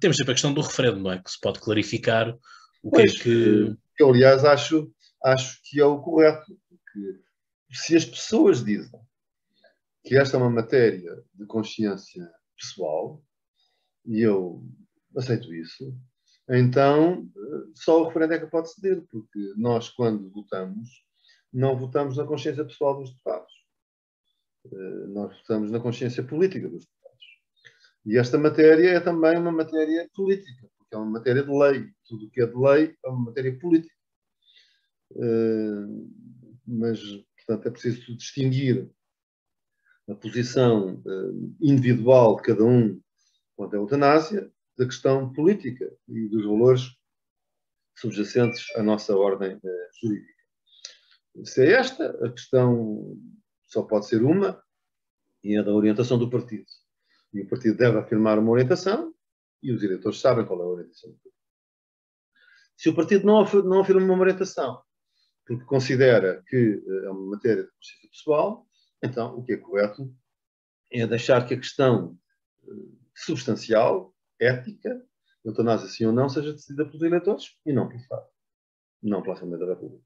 [0.00, 1.22] Temos sempre a questão do referendo, não é?
[1.22, 2.30] Que se pode clarificar
[2.82, 3.76] o que pois, é que.
[3.96, 4.92] que aliás, acho,
[5.24, 6.58] acho que é o correto.
[6.68, 7.20] Porque
[7.70, 9.00] se as pessoas dizem
[10.04, 13.22] que esta é uma matéria de consciência pessoal,
[14.04, 14.62] e eu
[15.16, 15.96] aceito isso,
[16.48, 17.26] então
[17.74, 21.04] só o referendo é que pode ceder, porque nós, quando votamos,
[21.52, 23.52] não votamos na consciência pessoal dos deputados.
[24.66, 27.03] Eh, nós votamos na consciência política dos deputados.
[28.06, 31.90] E esta matéria é também uma matéria política, porque é uma matéria de lei.
[32.06, 33.94] Tudo o que é de lei é uma matéria política.
[35.16, 35.86] Eh,
[36.66, 37.00] mas,
[37.36, 38.90] portanto, é preciso distinguir
[40.08, 43.00] a posição eh, individual de cada um
[43.56, 46.82] quanto à eutanásia da questão política e dos valores
[47.96, 49.58] subjacentes à nossa ordem
[50.00, 50.34] jurídica.
[51.44, 53.16] Se é esta, a questão
[53.66, 54.62] só pode ser uma,
[55.42, 56.66] e é da orientação do partido.
[57.34, 59.12] E o partido deve afirmar uma orientação,
[59.60, 61.34] e os eleitores sabem qual é a orientação do partido.
[62.76, 64.80] Se o partido não, não afirma uma orientação,
[65.44, 68.66] porque considera que eh, é uma matéria de consciência pessoal,
[69.02, 70.14] então o que é correto
[70.92, 72.16] é deixar que a questão
[72.62, 72.72] eh,
[73.14, 75.04] substancial, ética,
[75.44, 78.26] eutanásia sim ou não, seja decidida pelos eleitores e não pelo Estado.
[79.02, 80.04] Não pela Assembleia da República.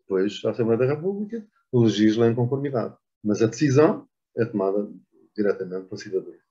[0.00, 2.96] Depois, a Assembleia da República legisla em conformidade.
[3.22, 4.90] Mas a decisão é tomada
[5.34, 6.47] diretamente pela cidadania.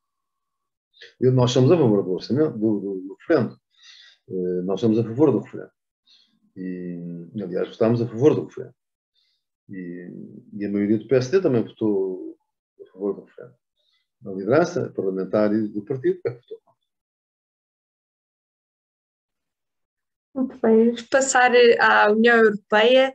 [1.22, 3.60] E nós somos a favor do orçamento, do, do, do referendo.
[4.28, 5.72] Uh, nós somos a favor do referendo.
[6.56, 8.76] E, aliás, votámos a favor do referendo.
[9.70, 10.10] E,
[10.54, 12.38] e, a maioria do PSD também votou
[12.82, 13.56] a favor do referendo.
[14.26, 16.57] A liderança parlamentar do partido é votou
[20.62, 23.14] vamos passar eh, à União Europeia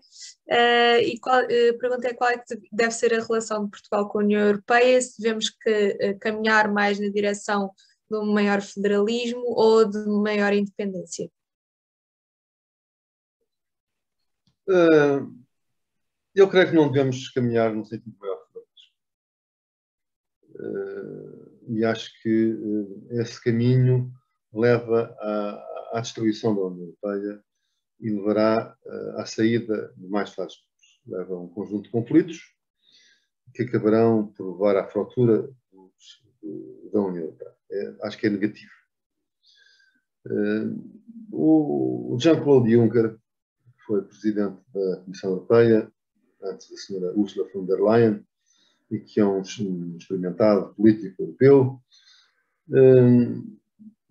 [0.49, 4.18] uh, e qual, uh, perguntei qual é que deve ser a relação de Portugal com
[4.18, 7.70] a União Europeia, se devemos que, uh, caminhar mais na direção
[8.11, 11.30] de um maior federalismo ou de maior independência.
[16.34, 18.93] eu creio que não devemos caminhar no sentido maior federalismo.
[21.68, 22.57] e acho que
[23.11, 24.11] esse caminho
[24.53, 27.45] leva a à destruição da União Europeia
[28.01, 30.57] e levará uh, à saída de mais Estados.
[31.07, 32.40] Leva a um conjunto de conflitos
[33.55, 37.55] que acabarão por levar à fratura dos, do, da União Europeia.
[37.70, 38.72] É, acho que é negativo.
[40.26, 45.93] Uh, o Jean-Claude Juncker, que foi presidente da Comissão Europeia,
[46.43, 48.24] antes da senhora Ursula von der Leyen,
[48.90, 51.80] e que é um experimentado político europeu,
[52.68, 53.62] uh,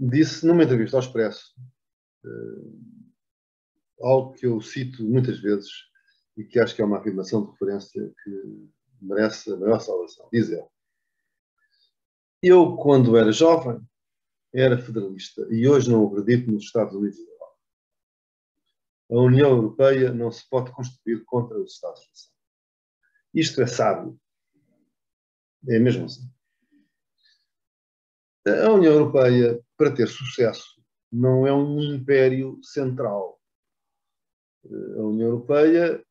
[0.01, 1.53] disse numa entrevista ao Expresso
[2.25, 3.11] uh,
[4.01, 5.69] algo que eu cito muitas vezes
[6.35, 10.27] e que acho que é uma afirmação de referência que merece a maior salvação.
[10.33, 10.65] Diz ele:
[12.41, 13.79] Eu, quando era jovem,
[14.51, 17.57] era federalista e hoje não acredito nos Estados Unidos da Europa.
[19.11, 22.31] A União Europeia não se pode construir contra os Estados-nação.
[23.33, 24.19] Isto é sábio.
[25.67, 26.27] É mesmo assim.
[28.45, 30.81] A União Europeia, para ter sucesso,
[31.11, 33.39] não é um império central.
[34.65, 36.03] A União Europeia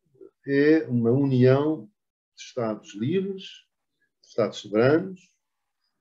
[0.47, 1.91] é uma união
[2.37, 5.21] de Estados livres, de Estados soberanos,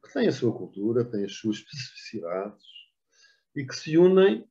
[0.03, 2.63] que têm a sua cultura, têm as suas especificidades
[3.55, 4.47] e que se unem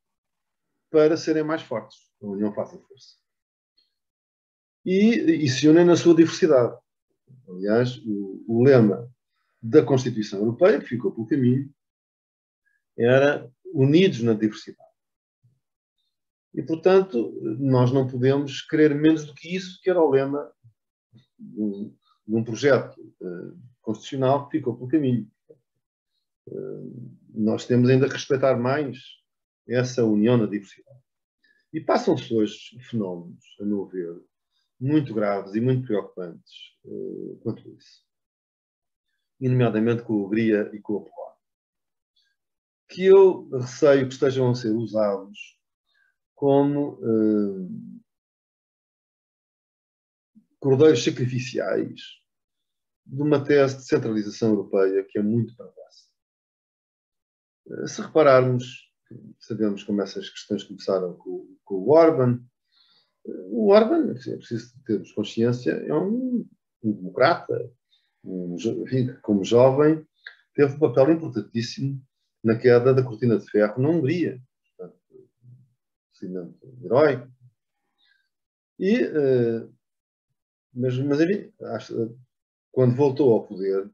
[0.91, 2.11] para serem mais fortes.
[2.21, 3.17] A União faz a força.
[4.85, 6.77] E, e se unem na sua diversidade.
[7.49, 9.09] Aliás, o, o lema
[9.69, 11.71] da Constituição Europeia, que ficou pelo caminho,
[12.99, 14.89] era unidos na diversidade.
[16.55, 20.51] E, portanto, nós não podemos querer menos do que isso, que era o lema
[21.39, 21.97] de um,
[22.27, 25.31] de um projeto uh, constitucional que ficou pelo caminho.
[26.49, 28.99] Uh, nós temos ainda que respeitar mais
[29.69, 30.99] essa união na diversidade.
[31.73, 34.19] E passam-se hoje fenómenos, a meu ver,
[34.81, 36.53] muito graves e muito preocupantes
[36.87, 38.08] uh, quanto a isso.
[39.41, 41.19] E, nomeadamente com a Hungria e com a Polónia
[42.89, 45.59] que eu receio que estejam a ser usados
[46.35, 47.69] como eh,
[50.59, 52.01] cordeiros sacrificiais
[53.05, 56.09] de uma tese de centralização europeia que é muito perversa.
[57.71, 58.91] Eh, se repararmos,
[59.39, 62.43] sabemos como essas questões começaram com, com o Orban.
[63.51, 66.49] O Orban, é preciso termos consciência, é um,
[66.83, 67.71] um democrata,
[69.23, 70.07] como jovem,
[70.55, 72.03] teve um papel importantíssimo
[72.43, 74.41] na queda da cortina de ferro na Hungria.
[74.77, 74.99] Portanto,
[76.23, 77.29] um heróico.
[78.79, 79.73] E, uh,
[80.73, 81.19] mas, mas
[81.75, 82.17] acho,
[82.71, 83.91] quando voltou ao poder,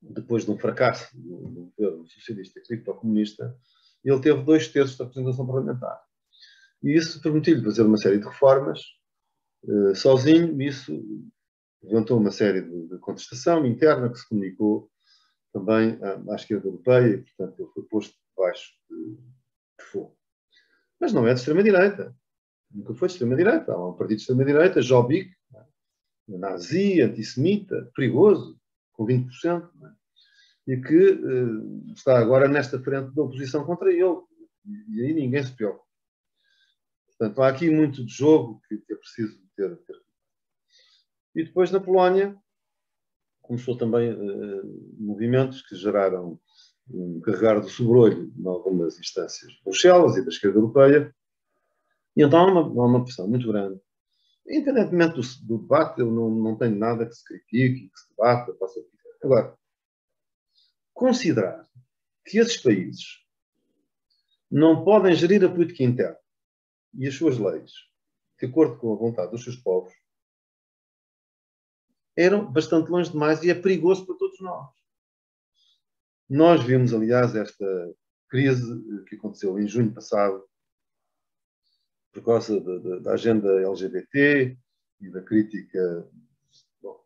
[0.00, 3.56] depois de um fracasso do governo socialista cripto-comunista,
[4.04, 6.00] ele teve dois terços da representação parlamentar.
[6.82, 8.80] E isso permitiu-lhe fazer uma série de reformas
[9.64, 10.92] uh, sozinho, e isso
[11.82, 14.90] levantou uma série de, de, contestação interna que se comunicou
[15.52, 20.16] também à, à, esquerda europeia e, portanto, ele foi posto debaixo de, de fogo.
[21.00, 22.14] Mas não é de extrema-direita.
[22.70, 23.72] Nunca foi de extrema-direita.
[23.72, 26.38] Há um partido de extrema-direita, Jobbik, é?
[26.38, 28.60] nazi, antissemita, perigoso,
[28.92, 30.72] com 20%, é?
[30.72, 34.20] e que uh, está agora nesta frente da oposição contra ele.
[34.90, 35.88] E aí ninguém se preocupa.
[37.06, 39.96] Portanto, há aqui muito de jogo que, que é preciso ter, ter.
[41.38, 42.36] E depois na Polónia
[43.40, 46.36] começou também uh, movimentos que geraram
[46.90, 51.14] um carregar do sobrolho em algumas instâncias de Bruxelas e da esquerda europeia.
[52.16, 53.80] E então há uma, há uma pressão muito grande
[54.48, 58.52] Independentemente do, do, debate, eu não, não tenho nada que se critique, que se debata,
[58.58, 58.80] faça.
[59.22, 59.56] Agora,
[60.92, 61.68] considerar
[62.24, 63.22] que esses países
[64.50, 66.18] não podem gerir a política interna
[66.94, 67.70] e as suas leis
[68.40, 69.92] de acordo com a vontade dos seus povos
[72.18, 74.68] eram bastante longe demais e é perigoso para todos nós.
[76.28, 77.94] Nós vimos, aliás, esta
[78.28, 80.44] crise que aconteceu em junho passado
[82.12, 84.58] por causa da, da agenda LGBT
[85.00, 86.10] e da crítica.
[86.82, 87.00] Bom,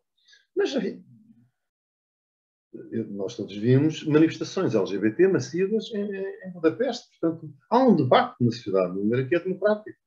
[0.55, 1.05] mas, enfim,
[3.11, 7.07] nós todos vimos manifestações LGBT massivas em, em Budapeste.
[7.19, 9.99] Portanto, há um debate na sociedade húngara que é democrático.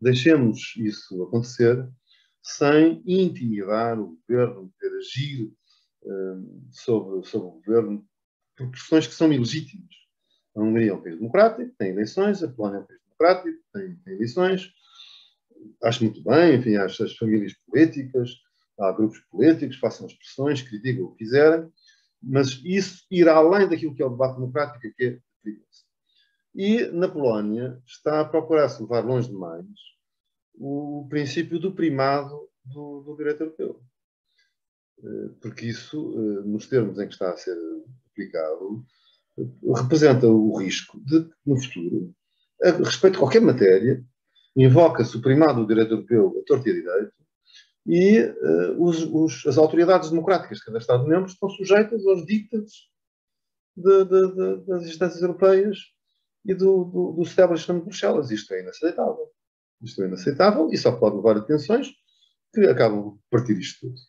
[0.00, 1.90] Deixemos isso acontecer
[2.44, 5.50] sem intimidar o governo, interagir
[6.04, 8.06] um, sobre, sobre o governo
[8.54, 9.94] por questões que são ilegítimas.
[10.54, 13.96] A Hungria é um país democrático, tem eleições, a Polónia é um país democrático, tem,
[13.96, 14.70] tem eleições.
[15.82, 18.30] Acho muito bem, enfim, acho as famílias políticas,
[18.78, 21.72] há grupos políticos, façam expressões, criticam o que quiserem,
[22.22, 25.84] mas isso irá além daquilo que é o debate democrático, que é perigoso.
[26.54, 29.66] E na Polónia está a procurar-se levar longe demais
[30.54, 33.80] o princípio do primado do, do direito europeu.
[35.02, 37.56] Eh, porque isso, eh, nos termos em que está a ser
[38.10, 38.84] aplicado,
[39.76, 42.14] representa o risco de, no futuro,
[42.62, 44.02] a respeito de qualquer matéria,
[44.56, 47.12] invoca-se o primado do direito europeu a torta e a direito,
[47.86, 52.48] e uh, os, os, as autoridades democráticas de cada Estado-membro estão sujeitas aos de,
[54.66, 55.78] das instâncias europeias
[56.46, 58.30] e do, do, do establishment de Bruxelas.
[58.30, 59.30] Isto é inaceitável.
[59.82, 61.88] Isto é inaceitável e só pode levar a tensões
[62.54, 64.00] que acabam de partir isto tudo.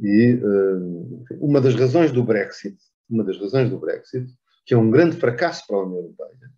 [0.00, 2.76] E uh, uma das razões do Brexit,
[3.08, 4.26] uma das razões do Brexit,
[4.64, 6.50] que é um grande fracasso para a União Europeia,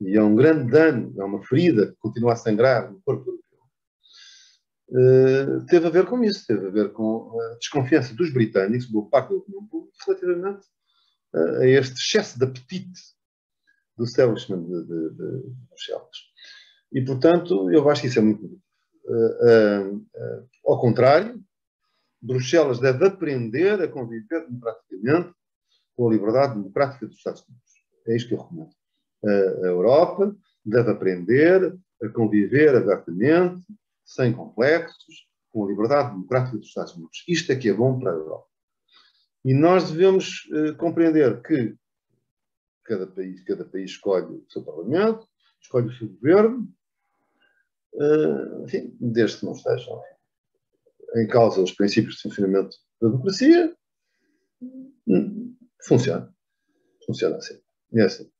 [0.00, 3.60] e é um grande dano, é uma ferida que continua a sangrar no corpo europeu,
[4.90, 9.08] uh, teve a ver com isso, teve a ver com a desconfiança dos britânicos, boa
[9.08, 10.66] parte do opinião pública, relativamente
[11.32, 13.00] a este excesso de apetite
[13.96, 15.10] do establishment de
[15.68, 16.29] Bruxelas.
[16.92, 18.60] E, portanto, eu acho que isso é muito.
[19.04, 20.06] Uh,
[20.66, 21.42] ao contrário,
[22.20, 25.34] Bruxelas deve aprender a conviver democraticamente
[25.96, 27.70] com a liberdade democrática dos Estados Unidos.
[28.06, 28.70] É isto que eu recomendo
[29.24, 30.34] a Europa
[30.64, 33.66] deve aprender a conviver abertamente,
[34.04, 37.24] sem complexos, com a liberdade democrática dos Estados Unidos.
[37.28, 38.46] Isto é que é bom para a Europa.
[39.44, 41.74] E nós devemos uh, compreender que
[42.84, 45.26] cada país, cada país escolhe o seu Parlamento,
[45.60, 46.79] escolhe o seu governo, uh,
[48.64, 50.00] enfim, desde que não estejam
[51.16, 53.74] em causa os princípios de funcionamento da democracia,
[55.06, 56.32] hum, funciona.
[57.04, 57.58] Funciona assim.
[57.94, 58.30] É assim.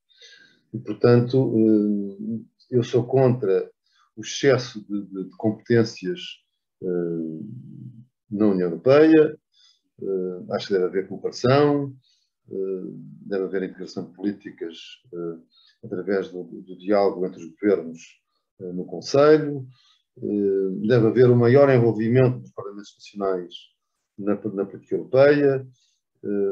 [0.73, 3.71] E, portanto, eh, eu sou contra
[4.17, 6.21] o excesso de, de, de competências
[6.83, 7.41] eh,
[8.31, 9.37] na União Europeia.
[10.53, 11.95] Acho que deve haver cooperação,
[13.27, 14.79] deve haver integração de políticas
[15.85, 18.20] através do, do, diálogo entre os governos
[18.61, 19.67] no Conselho.
[20.17, 23.55] Deve haver um maior envolvimento dos Parlamentos Nacionais
[24.19, 25.67] na, na política europeia,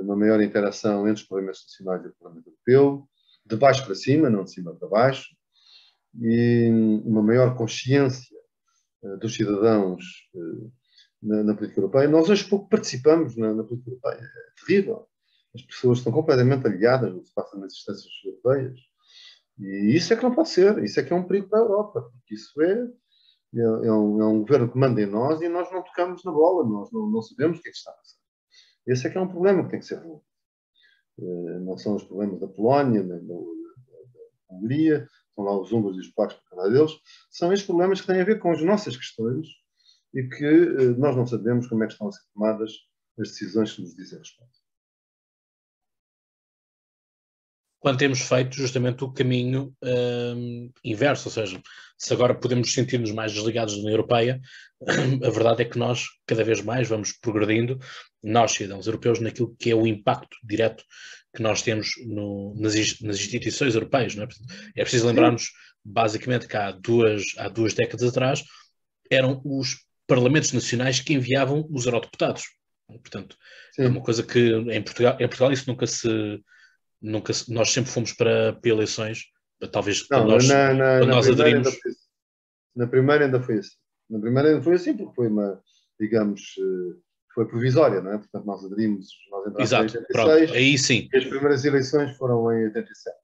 [0.02, 3.08] uma maior interação entre os Parlamentos Nacionais e o Parlamento Europeu
[3.44, 5.28] de baixo para cima, não de cima para baixo,
[6.20, 6.70] e
[7.04, 8.36] uma maior consciência
[9.20, 10.04] dos cidadãos
[11.22, 12.08] na, na, política europeia.
[12.08, 15.06] Nós hoje pouco participamos na, na, política europeia, é terrível.
[15.54, 18.78] As pessoas estão completamente aliadas no que se passa nas instâncias europeias.
[19.58, 21.62] E isso é que não pode ser, isso é que é um perigo para a
[21.62, 22.88] Europa, porque isso é,
[23.54, 26.30] é, é, um, é um, governo que manda em nós e nós não tocamos na
[26.30, 28.18] bola, nós não, não sabemos o que é que está a passar.
[28.86, 30.24] Esse é que é um problema que tem que ser resolvido.
[31.18, 35.96] Uh, não são os problemas da Polónia, da, da, da Hungria, são lá os húngaros
[35.96, 36.92] e os polacos por causa deles,
[37.30, 39.48] são estes problemas que têm a ver com as nossas questões
[40.14, 42.72] e que uh, nós não sabemos como é que estão a ser tomadas
[43.18, 44.67] as decisões que nos dizem respeito.
[47.80, 51.60] Quando temos feito justamente o caminho um, inverso, ou seja,
[51.96, 54.40] se agora podemos sentir-nos mais desligados da União Europeia,
[55.24, 57.78] a verdade é que nós cada vez mais vamos progredindo,
[58.22, 60.84] nós cidadãos europeus, naquilo que é o impacto direto
[61.34, 64.14] que nós temos no, nas, nas, instituições europeias.
[64.14, 64.28] Não é?
[64.76, 65.50] é preciso lembrarmos,
[65.84, 68.42] basicamente, que há duas, há duas décadas atrás
[69.10, 69.76] eram os
[70.06, 72.44] parlamentos nacionais que enviavam os eurodeputados.
[72.86, 73.36] Portanto,
[73.78, 73.88] é Sim.
[73.88, 76.08] é uma coisa que em Portugal, em Portugal isso nunca se
[77.00, 79.24] nunca, nós sempre fomos para, para eleições,
[79.72, 81.68] talvez não, nós, na, na, na nós aderimos.
[81.68, 81.94] Assim.
[82.74, 83.76] Na primeira ainda foi assim.
[84.08, 85.62] Na primeira ainda foi assim, porque foi uma,
[86.00, 86.96] digamos, eh,
[87.34, 88.18] foi provisória, não é?
[88.18, 91.08] Portanto, nós aderimos, nós entramos Exato, em 86, pronto, aí sim.
[91.12, 93.16] E as primeiras eleições foram em 87.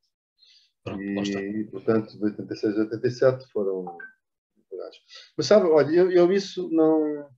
[0.85, 3.97] Pronto, e, portanto, de 86 a 87 foram.
[5.37, 7.29] Mas sabe, olha, eu, eu isso não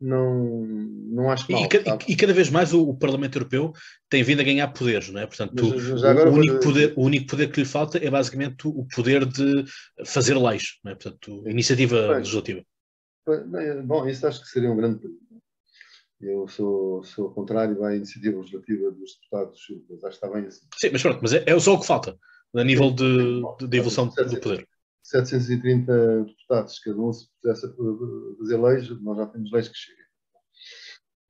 [0.00, 1.62] não, não acho mal.
[1.62, 3.72] E, e, cada vez mais o, o, Parlamento Europeu
[4.08, 5.26] tem vindo a ganhar poderes, não é?
[5.26, 9.64] Portanto, o, único poder, o único poder que lhe falta é basicamente o poder de
[10.04, 10.94] fazer leis, não é?
[10.94, 12.64] Portanto, iniciativa bem, legislativa.
[13.84, 15.20] Bom, isso acho que seria um grande perigo.
[16.20, 20.66] Eu sou, sou contrário à iniciativa legislativa dos deputados, mas acho que está bem assim.
[20.78, 22.18] Sim, mas pronto, mas é, é só o que falta
[22.54, 24.68] a nível de, de, de evolução do poder.
[25.02, 30.00] 730 deputados, cada um se pusesse a fazer leis, nós já temos leis que chegam.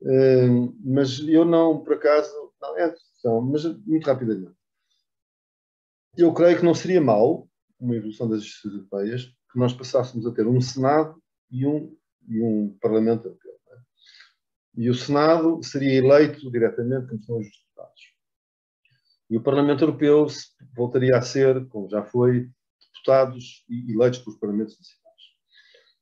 [0.03, 4.57] Uh, mas eu não, por acaso, não é discussão, mas muito rapidamente.
[6.16, 7.49] Eu creio que não seria mau,
[7.79, 11.97] uma evolução das justiças europeias, que nós passássemos a ter um Senado e um,
[12.29, 13.53] e um Parlamento europeu.
[13.68, 13.79] É?
[14.77, 18.14] E o Senado seria eleito diretamente como são os deputados.
[19.31, 20.27] E o Parlamento Europeu
[20.75, 22.51] voltaria a ser, como já foi,
[23.01, 25.11] deputados eleitos pelos Parlamentos Nacionais.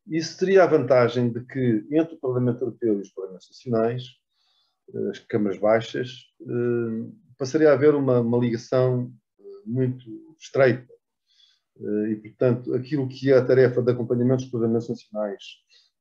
[0.06, 4.02] Isso teria a vantagem de que, entre o Parlamento Europeu e os Parlamentos Nacionais,
[4.94, 10.92] eh, as câmaras baixas, eh, passaria a haver uma, uma ligação eh, muito estreita.
[12.10, 15.44] E, portanto, aquilo que é a tarefa de acompanhamento dos Parlamentos Nacionais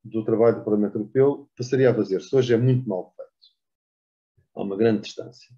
[0.04, 2.36] do trabalho do Parlamento Europeu passaria a fazer-se.
[2.36, 3.32] Hoje é muito mal feito.
[4.56, 5.54] Há uma grande distância.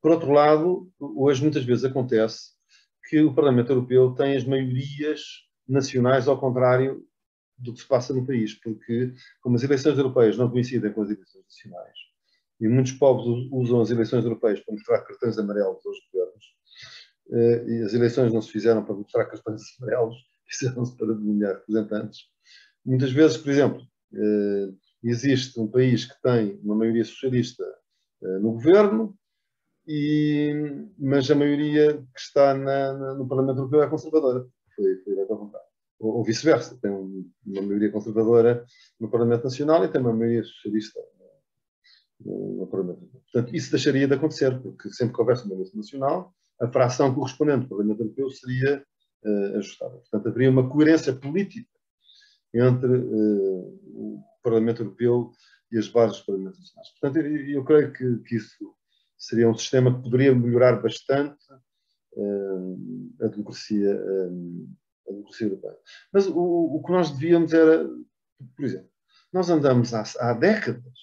[0.00, 2.52] Por outro lado, hoje muitas vezes acontece
[3.08, 5.20] que o Parlamento Europeu tem as maiorias
[5.66, 7.04] nacionais ao contrário
[7.56, 11.10] do que se passa no país, porque como as eleições europeias não coincidem com as
[11.10, 11.98] eleições nacionais
[12.60, 16.44] e muitos povos usam as eleições europeias para mostrar cartões amarelos aos governos
[17.30, 22.22] eh, e as eleições não se fizeram para mostrar cartões amarelos, fizeram-se para nomear representantes.
[22.84, 23.82] Muitas vezes, por exemplo,
[24.14, 24.68] eh,
[25.04, 27.64] existe um país que tem uma maioria socialista
[28.22, 29.16] eh, no governo
[29.88, 30.52] e,
[30.98, 34.46] mas a maioria que está na, na, no Parlamento Europeu é conservadora.
[34.76, 35.64] Foi, foi à vontade.
[35.98, 36.78] Ou, ou vice-versa.
[36.82, 38.66] Tem um, uma maioria conservadora
[39.00, 41.00] no Parlamento Nacional e tem uma maioria socialista
[42.20, 43.22] no, no Parlamento Europeu.
[43.32, 47.62] Portanto, isso deixaria de acontecer, porque sempre que houvesse uma eleição nacional, a fração correspondente
[47.62, 48.84] do Parlamento Europeu seria
[49.24, 49.96] uh, ajustada.
[49.96, 51.70] Portanto, haveria uma coerência política
[52.52, 55.30] entre uh, o Parlamento Europeu
[55.72, 56.90] e as bases dos Parlamentos Nacionais.
[57.00, 58.77] Portanto, eu, eu creio que, que isso
[59.18, 61.36] seria um sistema que poderia melhorar bastante
[62.12, 64.68] uh, a, democracia, uh,
[65.08, 65.76] a democracia europeia.
[66.12, 67.84] Mas o, o, que nós devíamos era,
[68.56, 68.88] por exemplo,
[69.32, 70.98] nós andamos há, há décadas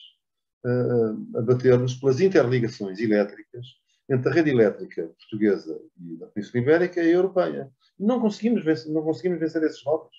[0.65, 3.67] uh, a bater-nos pelas interligações elétricas
[4.09, 7.69] entre a rede elétrica portuguesa e da Península Ibérica e a europeia.
[7.99, 10.15] Não conseguimos vencer, não conseguimos vencer esses votos.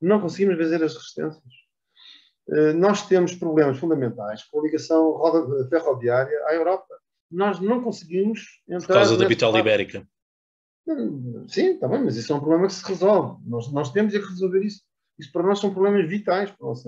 [0.00, 1.66] Não conseguimos vencer as resistências.
[2.76, 5.20] Nós temos problemas fundamentais com a ligação
[5.68, 6.95] ferroviária à Europa
[7.30, 8.86] nós não conseguimos entrar.
[8.86, 10.06] Por causa da bitola ibérica.
[11.48, 13.42] Sim, está bem, mas isso é um problema que se resolve.
[13.44, 14.82] Nós, nós temos é que resolver isso.
[15.18, 16.84] Isso para nós são problemas vitais para nós.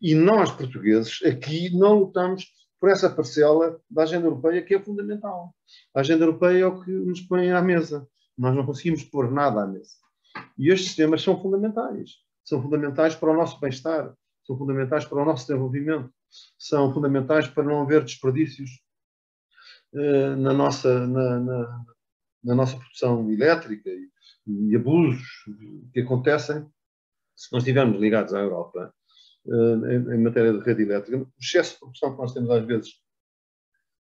[0.00, 2.46] E nós, portugueses, aqui não lutamos
[2.78, 5.54] por essa parcela da agenda europeia que é fundamental.
[5.94, 8.06] A agenda europeia é o que nos põe à mesa.
[8.38, 9.94] Nós não conseguimos pôr nada à mesa.
[10.56, 12.16] E estes temas são fundamentais.
[12.44, 14.14] São fundamentais para o nosso bem-estar,
[14.44, 16.12] são fundamentais para o nosso desenvolvimento,
[16.56, 18.70] são fundamentais para não haver desperdícios
[20.36, 21.84] na, nossa, na, na,
[22.44, 24.08] na, nossa produção elétrica e,
[24.46, 25.26] e, abusos
[25.92, 26.66] que acontecem
[27.34, 28.94] se nós estivermos ligados à Europa
[29.46, 31.18] eh, em, em, matéria de rede elétrica.
[31.18, 32.90] O excesso de produção que nós temos às vezes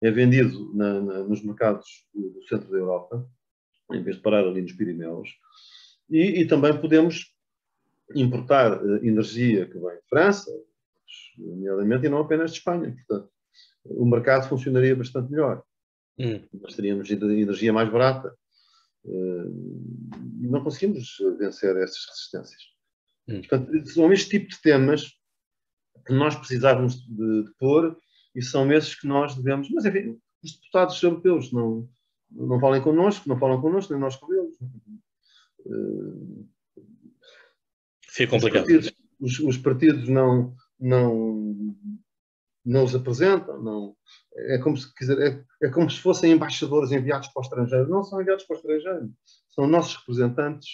[0.02, 3.28] é vendido nos mercados do, centro da Europa
[3.92, 5.30] em vez de parar ali nos Pirineus.
[6.10, 7.36] E, e também podemos
[8.16, 10.52] importar uh, energia que vem de França,
[11.38, 12.96] nomeadamente, e não apenas de Espanha.
[12.96, 13.32] Portanto,
[13.86, 15.64] o mercado funcionaria bastante melhor.
[16.20, 16.42] Hum.
[16.62, 18.36] Nós teríamos energia mais barata.
[19.06, 20.10] Uh,
[20.42, 22.62] e não conseguimos vencer essas resistências.
[23.28, 23.42] Hum.
[23.42, 25.14] Portanto, são este tipo de temas
[26.06, 27.98] que nós precisávamos de, de pôr
[28.36, 29.70] e são esses que nós devemos.
[29.72, 31.88] Mas, enfim, os deputados europeus não,
[32.30, 34.58] não falem connosco, não falam connosco, nem nós com eles.
[38.08, 38.66] Fica complicado.
[38.66, 41.76] Os partidos, os, os partidos não, não,
[42.70, 43.96] não os apresentam, não,
[44.36, 47.90] é como se quiser, é, é, como se fossem embaixadores enviados para o estrangeiro.
[47.90, 49.10] Não são enviados para o estrangeiro,
[49.50, 50.68] são nossos representantes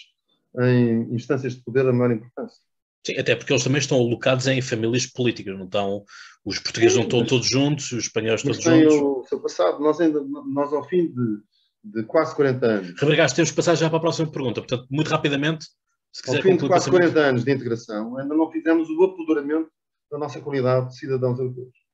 [0.60, 2.60] em instâncias de poder da maior importância.
[3.06, 6.04] Sim, até porque eles também estão alocados em famílias políticas, não estão,
[6.44, 8.94] os portugueses Sim, não estão mas, todos juntos, os espanhóis todos juntos.
[8.94, 11.38] o seu passado, nós ainda, nós ao fim de,
[11.84, 13.00] de quase 40 anos.
[13.00, 15.66] Rebrigados, temos que passar já para a próxima pergunta, portanto, muito rapidamente,
[16.12, 19.70] se quiser Ao fim de quase 40 anos de integração, ainda não fizemos o apoderamento
[20.10, 21.85] da nossa qualidade de cidadãos europeus.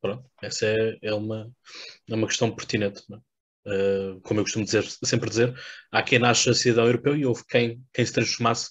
[0.00, 1.50] Pronto, essa é, é, uma,
[2.08, 3.02] é uma questão pertinente.
[3.12, 3.16] É?
[3.66, 5.54] Uh, como eu costumo dizer, sempre dizer,
[5.92, 8.70] há quem nasce cidadão europeu e houve quem, quem se transformasse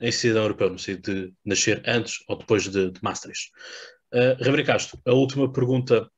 [0.00, 3.50] em cidadão europeu, no sentido de nascer antes ou depois de, de Maastricht.
[4.12, 6.10] Uh, Castro, a última pergunta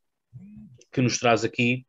[0.92, 1.86] que nos traz aqui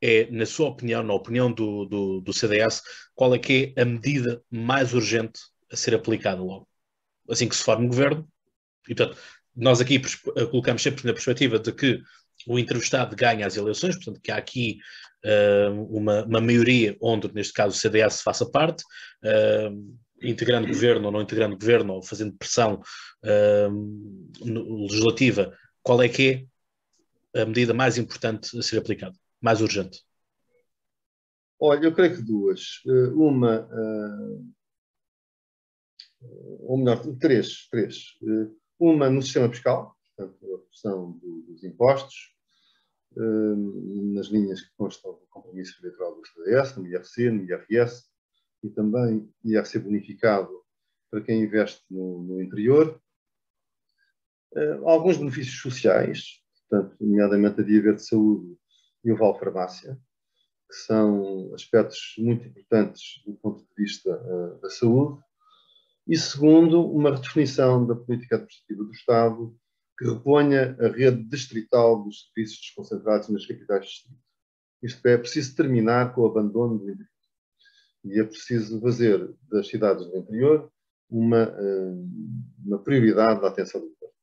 [0.00, 2.82] é, na sua opinião, na opinião do, do, do, CDS,
[3.14, 6.66] qual é que é a medida mais urgente a ser aplicada logo?
[7.28, 8.28] Assim que se forme o governo,
[8.88, 9.20] e portanto,
[9.60, 10.00] nós aqui
[10.50, 12.02] colocamos sempre na perspectiva de que
[12.46, 14.78] o entrevistado ganha as eleições, portanto, que há aqui
[15.24, 18.82] uh, uma, uma, maioria onde, neste caso, o CDS faça parte,
[19.24, 22.80] uh, integrando governo ou não integrando governo, ou fazendo pressão
[23.24, 26.46] uh, legislativa, qual é que
[27.34, 30.02] é a medida mais importante a ser aplicada, mais urgente?
[31.60, 32.80] Olha, eu creio que duas.
[33.14, 33.68] Uma,
[36.60, 37.68] ou melhor, três.
[37.70, 38.16] três.
[38.80, 42.34] Uma no sistema fiscal, portanto, a redução dos impostos,
[43.14, 48.04] nas linhas que constam do compromisso eleitoral do CDS, no IRC, no IRS,
[48.62, 50.60] e também IRC bonificado
[51.10, 53.00] para quem investe no, no interior.
[54.52, 58.56] Uh, alguns benefícios sociais, portanto, nomeadamente a Dia Verde de Saúde
[59.04, 59.98] e o Val Farmácia,
[60.68, 65.22] que são aspectos muito importantes do ponto de vista uh, da saúde.
[66.10, 69.56] E segundo, uma redefinição da política administrativa do Estado
[69.96, 74.18] que reponha a rede distrital dos serviços desconcentrados nas capitais de distrito.
[74.82, 77.08] Isto é, é preciso terminar com o abandono do interior.
[78.06, 80.72] E é preciso fazer das cidades do interior
[81.08, 81.94] uma, eh,
[82.64, 84.14] uma prioridade da atenção do governo.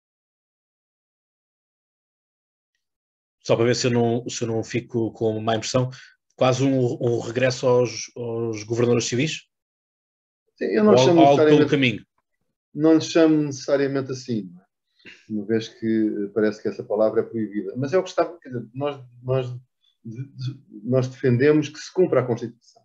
[3.46, 5.90] Só para ver se eu não, se eu não fico com uma impressão,
[6.36, 9.47] quase um, um regresso aos, aos, governadores civis?
[10.58, 12.06] Sim, eu não chamo algo pelo caminho.
[12.74, 14.52] Não lhe chamo necessariamente assim.
[14.62, 14.68] É?
[15.30, 17.74] uma vez que parece que essa palavra é proibida.
[17.76, 19.56] Mas eu gostava, quer dizer, nós, nós,
[20.84, 22.82] nós defendemos que se cumpra a Constituição.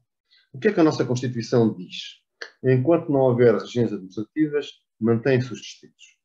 [0.52, 2.20] O que é que a nossa Constituição diz?
[2.62, 4.70] Enquanto não houver regiões administrativas,
[5.00, 6.18] mantém-se os distritos.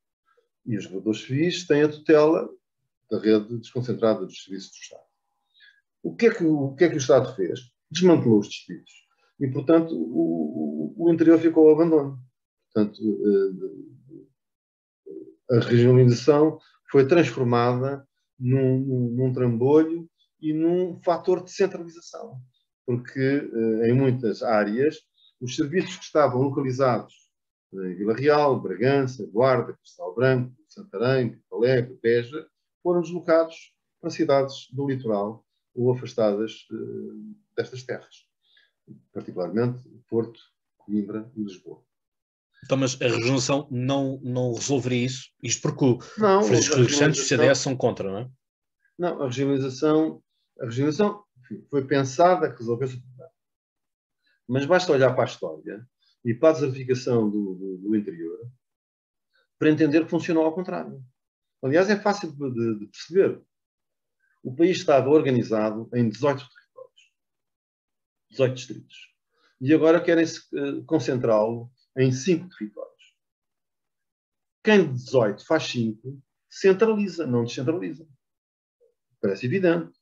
[0.65, 2.49] E os reguladores civis têm a tutela
[3.09, 5.07] da rede desconcentrada dos serviços do Estado.
[6.03, 7.59] O que é que o, que é que o Estado fez?
[7.89, 8.91] Desmantelou os distritos.
[9.39, 12.19] E, portanto, o, o, interior ficou ao abandono.
[12.73, 12.99] Portanto,
[15.49, 16.59] eh, a regionalização
[16.89, 18.07] foi transformada
[18.39, 20.09] num, num, num trambolho
[20.41, 22.39] e num fator de centralização,
[22.85, 24.97] porque eh, em muitas áreas
[25.39, 27.13] os serviços que estavam localizados
[27.73, 32.47] em Vila Real, Bragança, Guarda, Cristal Branco, Santarém, Porto Alegre, Beja,
[32.81, 36.65] foram deslocados para cidades do litoral ou afastadas
[37.55, 38.26] destas terras,
[39.11, 40.39] particularmente Porto,
[40.77, 41.83] Coimbra e Lisboa.
[42.65, 45.29] Então, mas a regionalização não, não resolveria isso?
[45.43, 48.31] Isto porque o Francisco Rodrigues Santos e o CDS são contra, não é?
[48.97, 50.23] Não, a regionalização,
[50.59, 51.23] a regionalização
[51.69, 53.31] foi pensada que resolvesse o problema.
[54.47, 55.87] Mas basta olhar para a história
[56.25, 58.49] e para a desertificação do, do, do interior
[59.59, 61.03] para entender que funcionou ao contrário.
[61.63, 63.41] Aliás, é fácil de, de perceber.
[64.43, 66.66] O país estava organizado em 18 territórios,
[68.37, 68.97] 18 distritos.
[69.59, 72.87] E agora querem-se uh, concentrá-lo em cinco territórios.
[74.63, 78.07] Quem de 18 faz 5, centraliza, não descentraliza.
[79.21, 79.97] Parece evidente.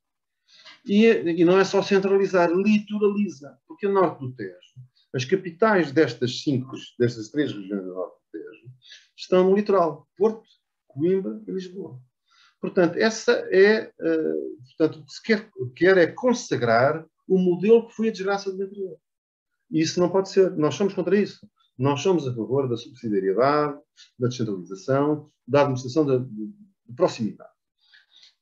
[0.86, 3.58] E, e, não é só centralizar, litoraliza.
[3.68, 4.76] Porque o norte do Tejo,
[5.14, 8.68] as capitais destas cinco, destas três regiões do norte do Tejo,
[9.16, 10.08] estão no litoral.
[10.18, 10.48] Porto,
[10.88, 12.00] Coimbra e Lisboa.
[12.60, 17.94] Portanto, essa é, uh, portanto, o que se quer, quer é consagrar o modelo que
[17.96, 18.98] foi a desgraça do interior.
[19.72, 20.52] E isso não pode ser.
[20.52, 21.48] Nós somos contra isso.
[21.78, 23.78] Nós somos a favor da subsidiariedade,
[24.18, 26.48] da descentralização, da administração de, de,
[26.88, 27.50] de proximidade.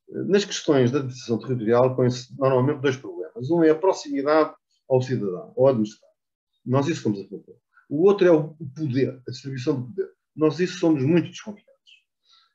[0.07, 3.49] Nas questões da administração territorial põem-se normalmente dois problemas.
[3.49, 4.53] Um é a proximidade
[4.87, 6.13] ao cidadão, ao administrado.
[6.65, 7.57] Nós isso somos a favor.
[7.89, 10.09] O outro é o poder, a distribuição do poder.
[10.35, 11.73] Nós isso somos muito desconfiados.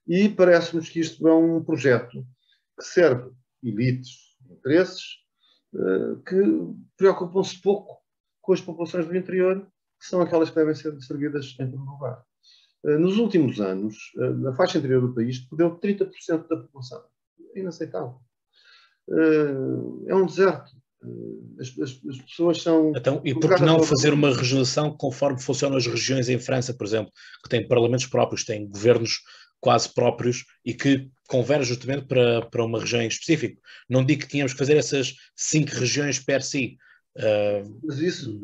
[0.06, 2.24] E parece-nos que isto é um projeto
[2.78, 3.30] que serve
[3.62, 5.02] elites, interesses,
[6.26, 7.98] que preocupam-se pouco
[8.40, 9.66] com as populações do interior,
[10.00, 12.24] que são aquelas que devem ser servidas em primeiro lugar.
[12.84, 17.02] Eh, nos últimos anos, eh, a faixa interior do país perdeu 30% da população.
[17.54, 18.20] É inaceitável.
[20.06, 20.70] É um deserto.
[21.58, 22.92] As, as, as, pessoas são.
[22.94, 26.86] Então, e por que não fazer uma regionalização conforme funcionam as regiões em França, por
[26.86, 27.10] exemplo,
[27.42, 29.22] que têm parlamentos próprios, têm governos
[29.60, 33.60] quase próprios e que convergem justamente para, para uma região em específico.
[33.88, 36.78] Não digo que tínhamos que fazer essas cinco regiões per si.
[37.16, 38.40] Uh, Mas isso,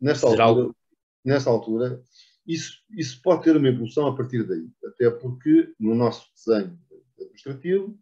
[0.00, 0.76] nesta altura, algo...
[1.24, 2.02] nesta altura
[2.46, 4.66] isso, isso pode ter uma evolução a partir daí.
[4.86, 6.78] Até porque, no nosso desenho
[7.20, 7.98] administrativo,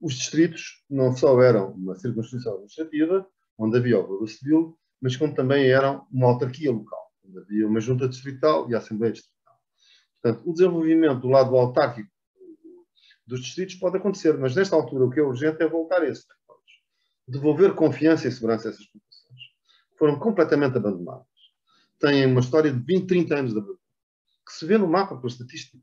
[0.00, 5.34] os distritos não só eram uma circunscrição administrativa, onde havia o governo civil, mas como
[5.34, 9.37] também eram uma autarquia local, onde havia uma junta distrital e a Assembleia Distrital.
[10.20, 12.10] Portanto, o desenvolvimento do lado autárquico
[13.26, 16.24] dos distritos pode acontecer, mas nesta altura o que é urgente é voltar a esses
[16.24, 16.72] territórios.
[17.26, 19.40] Devolver confiança e segurança a essas populações.
[19.98, 21.26] Foram completamente abandonadas.
[22.00, 23.80] Têm uma história de 20, 30 anos de abandono,
[24.46, 25.78] que se vê no mapa pela estatística.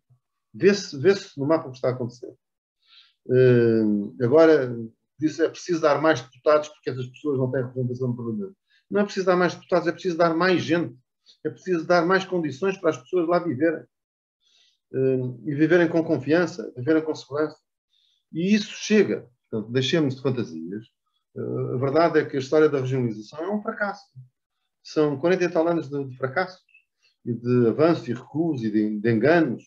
[0.54, 2.34] Vê-se vê no mapa o que está a acontecer.
[3.28, 4.76] Uh, agora,
[5.20, 8.56] disse é preciso dar mais deputados porque essas pessoas não têm representação no Parlamento.
[8.90, 10.98] Não é preciso dar mais deputados, é preciso dar mais gente.
[11.44, 13.84] É preciso dar mais condições para as pessoas lá viverem.
[14.92, 17.58] Uh, e viverem com confiança, viverem com segurança.
[18.32, 19.30] E isso chega.
[19.50, 20.86] Portanto, deixemos de fantasias.
[21.36, 24.06] Uh, a verdade é que a história da regionalização é um fracasso.
[24.84, 26.62] São 40 e tal anos de, fracassos,
[27.26, 29.64] e de avanços e recuos e de, de enganos.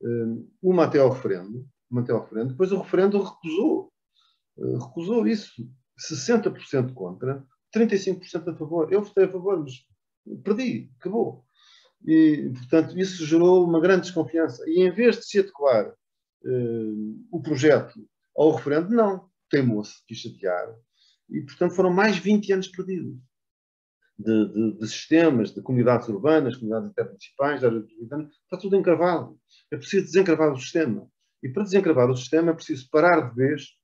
[0.00, 2.50] Uh, uma até ao referendo, uma até ao referendo.
[2.50, 3.92] Depois o referendo recusou
[4.80, 5.68] recusou isso.
[5.98, 7.44] 60% contra,
[7.74, 8.92] 35% a favor.
[8.92, 9.84] Eu votei a favor, mas
[10.44, 11.44] perdi, acabou.
[12.06, 14.62] E, portanto, isso gerou uma grande desconfiança.
[14.66, 17.98] E em vez de se adequar uh, o projeto
[18.36, 20.74] ao referendo, não, teimou-se, quis chatear.
[21.28, 23.18] E, portanto, foram mais 20 anos perdidos.
[24.18, 29.38] De, de, de sistemas, de comunidades urbanas, comunidades intermunicipais, está tudo encravado.
[29.70, 31.08] É preciso desencravar o sistema.
[31.42, 33.78] E para desencravar o sistema é preciso parar de vez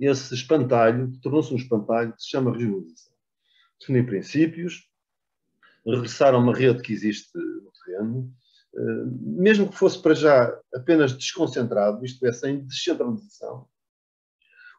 [0.00, 3.12] esse espantalho, tornou-se um espantalho que se chama regionalização.
[3.78, 4.89] Definir princípios,
[5.86, 8.32] regressar a uma rede que existe no terreno,
[8.74, 13.68] eh, mesmo que fosse para já apenas desconcentrado, isto é, sem descentralização,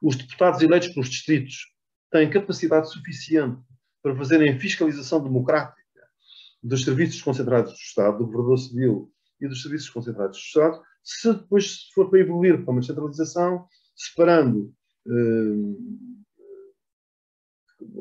[0.02, 1.74] os deputados eleitos pelos distritos
[2.12, 3.62] têm capacidade suficiente
[4.02, 5.82] para fazerem fiscalização democrática
[6.64, 11.34] dos serviços concentrados do Estado, do governador civil e dos serviços concentrados do Estado, se
[11.34, 14.74] depois for para evoluir para uma descentralização, separando
[15.08, 16.02] eh,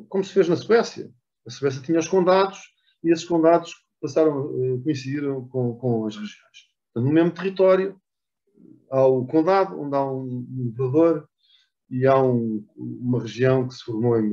[0.09, 1.11] como se fez na Suécia.
[1.46, 2.61] A Suécia tinha os condados
[3.03, 6.70] e esses condados passaram, eh, coincidiram com, com as regiões.
[6.94, 8.01] No mesmo território,
[8.90, 11.28] há o condado, onde há um governador
[11.88, 14.30] e há um, uma região que se formou em,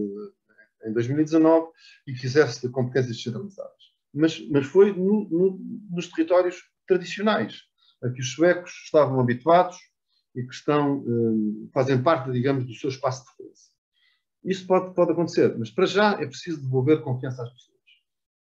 [0.85, 1.67] em 2019
[2.07, 3.73] e que exerce competências descentralizadas.
[4.13, 5.59] Mas, mas foi no, no,
[5.91, 7.61] nos territórios tradicionais,
[8.03, 9.77] a que os suecos estavam habituados
[10.35, 13.71] e que estão, eh, fazem parte, digamos, do seu espaço de força.
[14.43, 17.76] Isso pode, pode acontecer, mas para já é preciso devolver confiança às pessoas.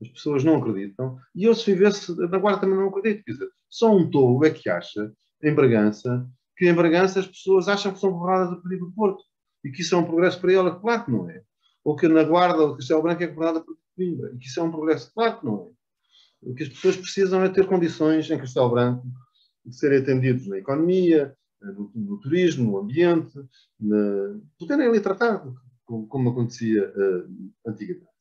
[0.00, 1.18] As pessoas não acreditam.
[1.34, 3.24] E eu, se vivesse na Guarda, também não acredito.
[3.24, 7.68] Quer dizer, só um tolo é que acha, em Bragança, que em Bragança as pessoas
[7.68, 9.22] acham que são governadas a pedir do Porto
[9.64, 10.78] e que isso é um progresso para ela.
[10.78, 11.42] Claro que não é.
[11.84, 14.62] Ou que na Guarda ou Castelo Branco é governada por Coimbra e que isso é
[14.62, 15.12] um progresso.
[15.14, 15.76] Claro que não é.
[16.42, 19.06] O que as pessoas precisam é ter condições em Castelo Branco
[19.64, 23.36] de serem atendidos na economia, no, no turismo, no ambiente,
[23.80, 25.44] na, poderem ali tratar,
[25.84, 28.15] como, como acontecia uh, antigamente.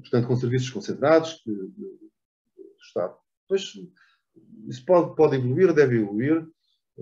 [0.00, 2.10] Portanto, com serviços concentrados que, do
[2.80, 3.14] Estado.
[3.48, 3.72] Pois,
[4.68, 6.46] isso pode, pode evoluir, deve evoluir,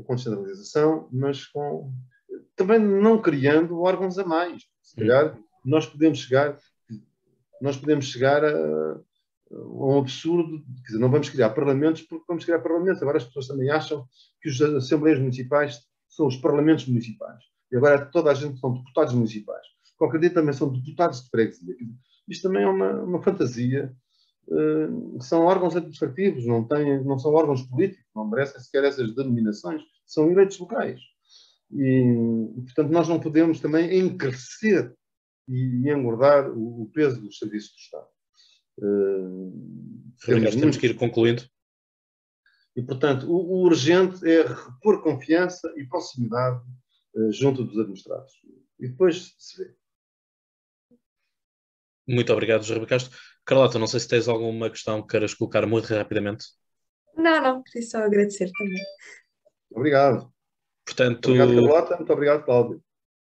[0.05, 1.93] com descentralização, mas com,
[2.57, 4.63] também não criando órgãos a mais.
[4.83, 6.59] Se calhar, nós podemos chegar,
[7.61, 9.01] nós podemos chegar a,
[9.51, 13.03] um absurdo, quer dizer, não vamos criar parlamentos porque vamos criar parlamentos.
[13.03, 14.07] Agora as pessoas também acham
[14.41, 17.45] que as assembleias municipais são os parlamentos municipais.
[17.71, 19.67] E agora toda a gente são deputados municipais.
[19.97, 21.75] Qualquer dia também são deputados de freguesia.
[22.29, 23.95] Isto também é uma, uma fantasia.
[24.47, 29.83] Uh, são órgãos administrativos, não, têm, não são órgãos políticos, não merecem sequer essas denominações.
[30.07, 31.01] São eleitos locais.
[31.73, 34.95] E, portanto, nós não podemos também encrescer
[35.49, 38.09] e engordar o, peso dos serviços do Estado.
[38.79, 41.43] Uh, temos, temos que ir concluindo.
[42.77, 46.63] E, portanto, o, o, urgente é repor confiança e proximidade
[47.15, 48.33] uh, junto dos administrados.
[48.79, 49.75] E depois se vê.
[52.07, 53.17] Muito obrigado, José Castro.
[53.45, 56.47] Carlota, não sei se tens alguma questão que queiras colocar muito rapidamente.
[57.17, 58.83] Não, não, queria só agradecer também.
[59.71, 60.33] Obrigado.
[60.85, 61.97] Portanto, muito obrigado, Carlota.
[61.97, 62.83] Muito obrigado, Cláudio.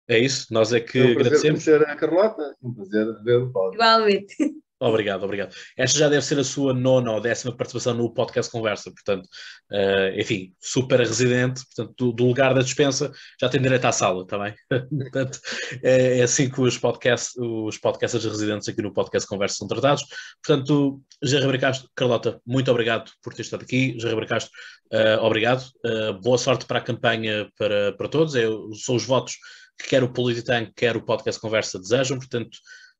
[0.07, 1.63] É isso, nós é que é um agradecemos.
[1.63, 3.77] prazer conhecer a Carlota, um prazer ver o Cláudio.
[3.77, 4.35] Igualmente.
[4.81, 5.53] Obrigado, obrigado.
[5.75, 9.27] Esta já deve ser a sua nona ou décima participação no podcast Conversa, portanto,
[9.71, 13.11] uh, enfim, super residente, portanto, do, do, lugar da dispensa
[13.41, 14.53] já tem direito à sala também.
[14.69, 15.39] Tá portanto,
[15.83, 20.05] é, é, assim que os, podcast, os podcasters residentes aqui no podcast Conversa são tratados.
[20.41, 23.99] Portanto, Jair Ribeiro Carlota, muito obrigado por ter estado aqui.
[23.99, 24.45] Jair Ribeiro
[24.93, 25.65] uh, obrigado.
[25.85, 28.33] Uh, boa sorte para a campanha para, para todos.
[28.33, 29.33] Eu, são os votos
[29.77, 32.57] que quer o Polititank, quer o podcast Conversa desejam, portanto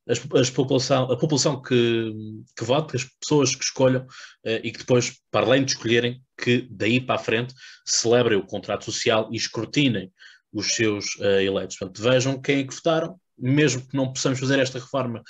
[0.08, 2.14] as, as população, a população que,
[2.58, 6.68] que vote, as pessoas que escolham uh, e que depois, para além de escolherem, que
[6.72, 7.54] daí para a frente
[7.86, 10.12] celebrem o contrato social e escrutinem
[10.52, 11.78] os seus uh, eleitos.
[11.78, 15.22] Portanto, vejam quem é que votaram, mesmo que não possamos fazer esta reforma,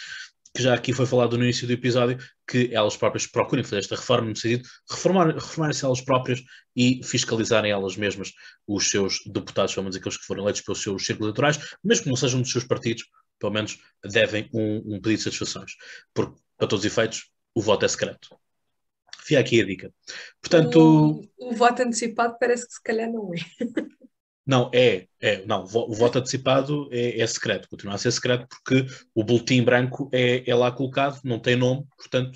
[0.55, 2.17] que já aqui foi falado no início do episódio,
[2.47, 6.41] que elas próprias procurem fazer esta reforma no sentido de reformar, reformarem-se elas próprias
[6.75, 8.31] e fiscalizarem elas mesmas
[8.67, 12.09] os seus deputados, pelo menos aqueles que foram eleitos pelos seus círculos eleitorais, mesmo que
[12.09, 13.03] não sejam dos seus partidos,
[13.39, 15.71] pelo menos devem um, um pedido de satisfações,
[16.13, 18.37] porque, para todos os efeitos, o voto é secreto.
[19.19, 19.93] Fica aqui a dica.
[20.41, 21.29] Portanto.
[21.39, 23.37] O, o voto antecipado parece que se calhar não é.
[24.49, 28.83] Não, é, é, não, o voto antecipado é, é, secreto, continua a ser secreto porque
[29.13, 32.35] o boletim branco é, é lá colocado, não tem nome, portanto,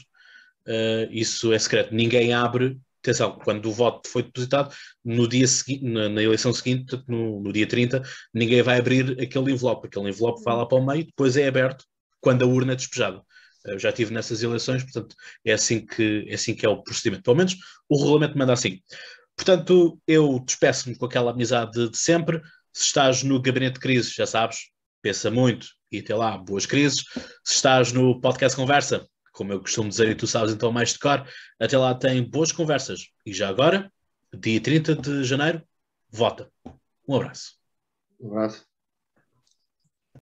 [0.67, 1.91] uh, isso é secreto.
[1.91, 4.73] Ninguém abre atenção, quando o voto foi depositado,
[5.03, 8.01] no dia seguinte, na, na eleição seguinte, no, no, dia 30,
[8.33, 9.87] ninguém vai abrir aquele envelope.
[9.87, 11.85] Aquele envelope vai lá para o meio, depois é aberto
[12.19, 13.21] quando a urna é despejada.
[13.65, 17.23] Eu já estive nessas eleições, portanto, é assim que é, assim que é o procedimento.
[17.23, 17.55] Pelo menos
[17.89, 18.79] o regulamento manda assim.
[19.35, 22.41] Portanto, eu despeço-me com aquela amizade de sempre.
[22.73, 24.69] Se estás no gabinete de crise, já sabes,
[25.01, 27.03] pensa muito e até lá, boas crises.
[27.43, 31.27] Se estás no podcast Conversa, como eu costumo dizer, e tu sabes então mais cor,
[31.59, 33.09] até lá tem boas conversas.
[33.25, 33.91] E já agora,
[34.33, 35.61] dia 30 de janeiro,
[36.09, 36.49] vota.
[37.07, 37.55] Um abraço.
[38.19, 38.72] Um abraço.